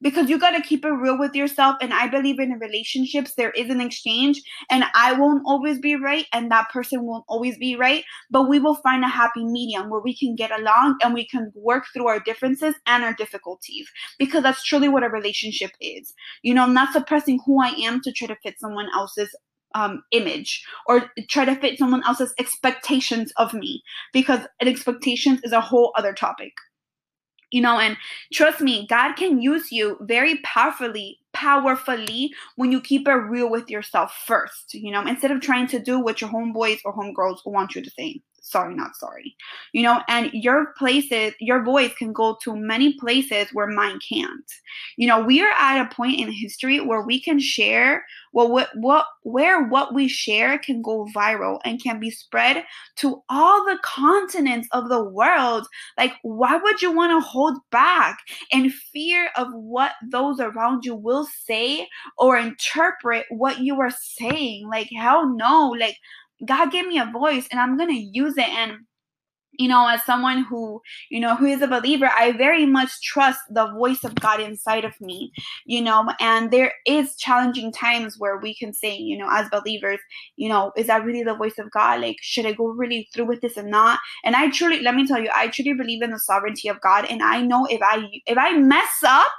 Because 0.00 0.30
you 0.30 0.38
got 0.38 0.52
to 0.52 0.62
keep 0.62 0.84
it 0.84 0.90
real 0.90 1.18
with 1.18 1.34
yourself. 1.34 1.76
And 1.80 1.92
I 1.92 2.08
believe 2.08 2.38
in 2.38 2.58
relationships, 2.58 3.34
there 3.34 3.50
is 3.50 3.70
an 3.70 3.80
exchange, 3.80 4.40
and 4.70 4.84
I 4.94 5.12
won't 5.12 5.42
always 5.46 5.78
be 5.78 5.96
right, 5.96 6.26
and 6.32 6.50
that 6.50 6.70
person 6.70 7.04
won't 7.04 7.24
always 7.28 7.58
be 7.58 7.76
right. 7.76 8.04
But 8.30 8.48
we 8.48 8.58
will 8.58 8.76
find 8.76 9.04
a 9.04 9.08
happy 9.08 9.44
medium 9.44 9.90
where 9.90 10.00
we 10.00 10.16
can 10.16 10.34
get 10.34 10.50
along 10.50 10.98
and 11.02 11.14
we 11.14 11.26
can 11.26 11.52
work 11.54 11.84
through 11.92 12.08
our 12.08 12.20
differences 12.20 12.74
and 12.86 13.04
our 13.04 13.14
difficulties 13.14 13.88
because 14.18 14.42
that's 14.42 14.64
truly 14.64 14.88
what 14.88 15.04
a 15.04 15.08
relationship 15.08 15.70
is. 15.80 16.12
You 16.42 16.54
know, 16.54 16.66
not 16.66 16.92
suppressing 16.92 17.40
who 17.44 17.62
I 17.62 17.68
am 17.68 18.00
to 18.02 18.12
try 18.12 18.28
to 18.28 18.36
fit 18.42 18.58
someone 18.58 18.88
else's 18.94 19.34
um, 19.74 20.02
image 20.10 20.64
or 20.86 21.10
try 21.28 21.44
to 21.44 21.54
fit 21.54 21.78
someone 21.78 22.02
else's 22.04 22.34
expectations 22.38 23.32
of 23.36 23.54
me 23.54 23.82
because 24.12 24.40
expectations 24.60 25.40
is 25.44 25.52
a 25.52 25.60
whole 25.60 25.92
other 25.96 26.12
topic 26.12 26.52
you 27.50 27.60
know 27.60 27.78
and 27.78 27.96
trust 28.32 28.60
me 28.60 28.86
god 28.86 29.14
can 29.14 29.40
use 29.40 29.72
you 29.72 29.96
very 30.02 30.36
powerfully 30.38 31.18
powerfully 31.32 32.32
when 32.56 32.72
you 32.72 32.80
keep 32.80 33.06
it 33.06 33.12
real 33.12 33.50
with 33.50 33.70
yourself 33.70 34.12
first 34.26 34.74
you 34.74 34.90
know 34.90 35.06
instead 35.06 35.30
of 35.30 35.40
trying 35.40 35.66
to 35.66 35.78
do 35.78 35.98
what 36.00 36.20
your 36.20 36.30
homeboys 36.30 36.78
or 36.84 36.94
homegirls 36.94 37.38
want 37.44 37.74
you 37.74 37.82
to 37.82 37.90
say 37.90 38.20
sorry, 38.40 38.74
not 38.74 38.96
sorry. 38.96 39.36
You 39.72 39.82
know, 39.82 40.00
and 40.08 40.30
your 40.32 40.72
places, 40.78 41.34
your 41.40 41.62
voice 41.62 41.92
can 41.94 42.12
go 42.12 42.36
to 42.42 42.56
many 42.56 42.94
places 42.94 43.48
where 43.52 43.66
mine 43.66 43.98
can't. 44.06 44.44
You 44.96 45.08
know, 45.08 45.20
we 45.20 45.42
are 45.42 45.52
at 45.58 45.80
a 45.80 45.94
point 45.94 46.18
in 46.20 46.30
history 46.30 46.80
where 46.80 47.02
we 47.02 47.20
can 47.20 47.38
share 47.38 48.04
well 48.32 48.50
what 48.50 48.68
what 48.74 49.06
where 49.22 49.64
what 49.64 49.92
we 49.92 50.06
share 50.06 50.58
can 50.58 50.82
go 50.82 51.06
viral 51.14 51.58
and 51.64 51.82
can 51.82 51.98
be 51.98 52.10
spread 52.10 52.64
to 52.96 53.22
all 53.28 53.64
the 53.64 53.78
continents 53.82 54.68
of 54.72 54.88
the 54.88 55.02
world. 55.02 55.66
Like, 55.98 56.12
why 56.22 56.56
would 56.56 56.80
you 56.80 56.92
want 56.92 57.10
to 57.10 57.26
hold 57.26 57.58
back 57.70 58.18
in 58.52 58.70
fear 58.70 59.30
of 59.36 59.48
what 59.52 59.92
those 60.10 60.40
around 60.40 60.84
you 60.84 60.94
will 60.94 61.26
say 61.44 61.88
or 62.18 62.36
interpret 62.36 63.26
what 63.30 63.58
you 63.60 63.80
are 63.80 63.90
saying? 63.90 64.68
Like, 64.68 64.88
hell 64.96 65.28
no. 65.28 65.74
Like, 65.78 65.96
God 66.46 66.72
gave 66.72 66.86
me 66.86 66.98
a 66.98 67.10
voice 67.12 67.46
and 67.50 67.60
I'm 67.60 67.76
going 67.76 67.90
to 67.90 68.08
use 68.12 68.36
it. 68.36 68.48
And, 68.48 68.72
you 69.52 69.68
know, 69.68 69.86
as 69.88 70.02
someone 70.04 70.44
who, 70.44 70.80
you 71.10 71.20
know, 71.20 71.36
who 71.36 71.44
is 71.46 71.60
a 71.60 71.66
believer, 71.66 72.06
I 72.06 72.32
very 72.32 72.64
much 72.64 72.90
trust 73.02 73.40
the 73.50 73.70
voice 73.72 74.04
of 74.04 74.14
God 74.14 74.40
inside 74.40 74.84
of 74.84 74.98
me, 75.00 75.32
you 75.66 75.82
know, 75.82 76.08
and 76.20 76.50
there 76.50 76.72
is 76.86 77.16
challenging 77.16 77.72
times 77.72 78.14
where 78.18 78.38
we 78.38 78.54
can 78.54 78.72
say, 78.72 78.96
you 78.96 79.18
know, 79.18 79.28
as 79.30 79.48
believers, 79.50 79.98
you 80.36 80.48
know, 80.48 80.72
is 80.76 80.86
that 80.86 81.04
really 81.04 81.24
the 81.24 81.34
voice 81.34 81.58
of 81.58 81.70
God? 81.72 82.00
Like, 82.00 82.16
should 82.22 82.46
I 82.46 82.52
go 82.52 82.68
really 82.68 83.08
through 83.12 83.26
with 83.26 83.40
this 83.42 83.58
or 83.58 83.64
not? 83.64 83.98
And 84.24 84.34
I 84.34 84.50
truly, 84.50 84.80
let 84.80 84.94
me 84.94 85.06
tell 85.06 85.20
you, 85.20 85.30
I 85.34 85.48
truly 85.48 85.74
believe 85.74 86.02
in 86.02 86.10
the 86.10 86.18
sovereignty 86.18 86.68
of 86.68 86.80
God. 86.80 87.04
And 87.10 87.22
I 87.22 87.42
know 87.42 87.66
if 87.68 87.80
I, 87.82 88.06
if 88.26 88.38
I 88.38 88.56
mess 88.56 89.02
up, 89.04 89.32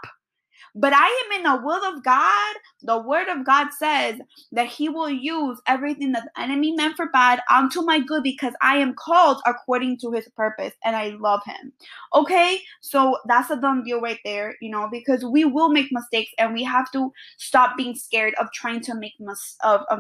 but 0.76 0.94
I 0.94 1.06
am 1.06 1.38
in 1.38 1.44
the 1.44 1.66
will 1.66 1.84
of 1.84 2.04
God. 2.04 2.56
The 2.84 3.00
word 3.00 3.28
of 3.28 3.46
God 3.46 3.68
says 3.78 4.20
that 4.52 4.68
He 4.68 4.90
will 4.90 5.10
use 5.10 5.60
everything 5.68 6.12
that 6.14 6.24
the 6.24 6.42
enemy 6.42 6.72
meant 6.74 6.96
for 6.96 7.10
bad 7.10 7.42
unto 7.50 7.82
my 7.82 8.00
good 8.00 8.24
because 8.24 8.54
I 8.62 8.78
am 8.78 8.94
called 8.94 9.42
according 9.46 10.00
to 10.00 10.12
His 10.12 10.28
purpose 10.36 10.74
and 10.84 10.96
I 10.96 11.10
love 11.20 11.42
Him. 11.46 11.74
Okay, 12.14 12.60
so 12.82 13.18
that's 13.26 13.52
a 13.52 13.60
done 13.60 13.84
deal 13.84 14.02
right 14.02 14.20
there, 14.26 14.56
you 14.62 14.72
know, 14.72 14.88
because 14.92 15.24
we 15.24 15.46
will 15.46 15.70
make 15.70 15.92
mistakes 15.92 16.32
and 16.38 16.54
we 16.54 16.64
have 16.64 16.92
to 16.92 17.12
stop 17.38 17.78
being 17.78 17.96
scared 17.96 18.34
of 18.36 18.52
trying 18.54 18.82
to 18.82 18.96
make 18.96 19.14
mis- 19.20 19.58
of, 19.64 19.82
of 19.90 20.00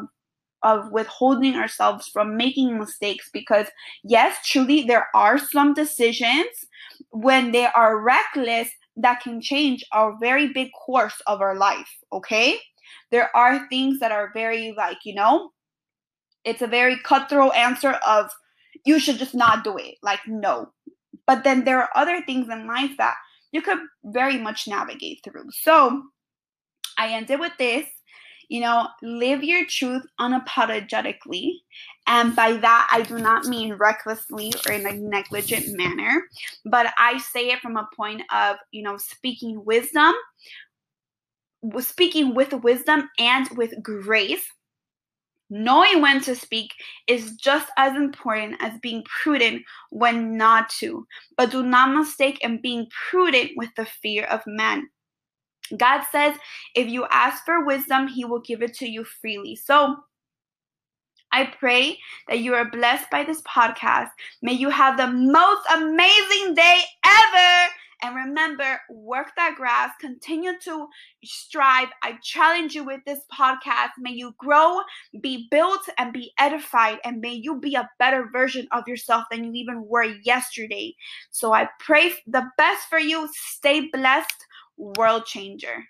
of 0.64 0.92
withholding 0.92 1.56
ourselves 1.56 2.08
from 2.08 2.38
making 2.38 2.78
mistakes 2.78 3.30
because 3.34 3.68
yes 4.04 4.38
truly 4.46 4.84
there 4.84 5.08
are 5.16 5.38
some 5.38 5.74
decisions 5.74 6.66
when 7.10 7.52
they 7.52 7.66
are 7.66 8.00
reckless 8.02 8.70
that 8.98 9.22
can 9.22 9.42
change 9.42 9.86
a 9.94 10.12
very 10.20 10.52
big 10.54 10.70
course 10.74 11.22
of 11.28 11.42
our 11.42 11.56
life, 11.56 11.90
okay? 12.12 12.60
There 13.10 13.36
are 13.36 13.68
things 13.70 14.00
that 14.00 14.12
are 14.12 14.32
very, 14.34 14.74
like, 14.76 14.98
you 15.06 15.16
know, 15.16 15.52
it's 16.44 16.62
a 16.62 16.68
very 16.68 16.98
cutthroat 17.04 17.56
answer 17.56 17.92
of 18.06 18.32
you 18.86 19.00
should 19.00 19.18
just 19.18 19.36
not 19.36 19.64
do 19.64 19.78
it. 19.78 19.96
Like, 20.02 20.20
no. 20.28 20.72
But 21.28 21.44
then 21.44 21.64
there 21.64 21.80
are 21.80 21.90
other 21.96 22.22
things 22.26 22.50
in 22.50 22.68
life 22.68 22.92
that 22.98 23.16
you 23.52 23.62
could 23.62 23.80
very 24.04 24.38
much 24.38 24.68
navigate 24.68 25.22
through. 25.24 25.50
So 25.52 26.04
I 26.98 27.10
ended 27.14 27.40
with 27.40 27.54
this 27.58 27.86
you 28.52 28.60
know, 28.60 28.86
live 29.02 29.46
your 29.46 29.66
truth 29.66 30.04
unapologetically. 30.20 31.54
And 32.06 32.36
by 32.36 32.52
that, 32.52 32.90
I 32.92 33.02
do 33.02 33.18
not 33.18 33.46
mean 33.46 33.76
recklessly 33.76 34.52
or 34.68 34.74
in 34.74 34.86
a 34.86 34.92
negligent 34.92 35.78
manner, 35.78 36.24
but 36.66 36.88
I 36.98 37.18
say 37.20 37.52
it 37.52 37.62
from 37.62 37.78
a 37.78 37.88
point 37.96 38.24
of, 38.34 38.58
you 38.72 38.84
know, 38.84 38.98
speaking 38.98 39.64
wisdom, 39.64 40.14
speaking 41.80 42.36
with 42.36 42.52
wisdom 42.52 43.10
and 43.18 43.48
with 43.56 43.74
grace. 43.82 44.46
Knowing 45.50 46.02
when 46.02 46.20
to 46.22 46.36
speak 46.36 46.74
is 47.08 47.36
just 47.36 47.70
as 47.78 47.96
important 47.96 48.56
as 48.60 48.78
being 48.82 49.04
prudent 49.22 49.64
when 49.92 50.36
not 50.36 50.70
to. 50.72 51.08
But 51.38 51.52
do 51.52 51.64
not 51.64 51.96
mistake 51.96 52.40
in 52.42 52.62
being 52.62 52.88
prudent 53.10 53.52
with 53.56 53.70
the 53.78 53.86
fear 53.86 54.26
of 54.26 54.42
man. 54.46 54.90
God 55.78 56.04
says, 56.12 56.36
if 56.76 56.88
you 56.88 57.06
ask 57.12 57.46
for 57.46 57.66
wisdom, 57.66 58.08
He 58.08 58.26
will 58.26 58.42
give 58.42 58.62
it 58.62 58.74
to 58.76 58.88
you 58.88 59.04
freely. 59.04 59.56
So, 59.56 59.98
I 61.32 61.46
pray 61.46 61.98
that 62.28 62.40
you 62.40 62.54
are 62.56 62.70
blessed 62.70 63.10
by 63.10 63.24
this 63.24 63.42
podcast. 63.44 64.10
May 64.42 64.54
you 64.54 64.70
have 64.70 64.98
the 64.98 65.08
most 65.08 65.66
amazing 65.74 66.56
day 66.56 66.82
ever. 67.06 67.72
And 68.04 68.16
remember, 68.16 68.82
work 68.90 69.28
that 69.38 69.56
grass, 69.56 69.92
continue 70.00 70.54
to 70.64 70.88
strive. 71.24 71.90
I 72.02 72.18
challenge 72.24 72.74
you 72.74 72.84
with 72.84 73.02
this 73.06 73.20
podcast. 73.32 73.90
May 74.00 74.12
you 74.12 74.34
grow, 74.40 74.80
be 75.22 75.48
built, 75.52 75.82
and 76.00 76.12
be 76.12 76.34
edified. 76.40 76.98
And 77.06 77.22
may 77.22 77.34
you 77.34 77.60
be 77.60 77.76
a 77.76 77.90
better 78.00 78.28
version 78.34 78.68
of 78.72 78.88
yourself 78.88 79.26
than 79.30 79.44
you 79.44 79.52
even 79.54 79.86
were 79.88 80.16
yesterday. 80.24 80.96
So 81.30 81.54
I 81.54 81.70
pray 81.80 82.14
the 82.26 82.50
best 82.58 82.90
for 82.90 83.00
you. 83.00 83.30
Stay 83.34 83.88
blessed 83.94 84.48
world 84.82 85.26
changer. 85.26 85.86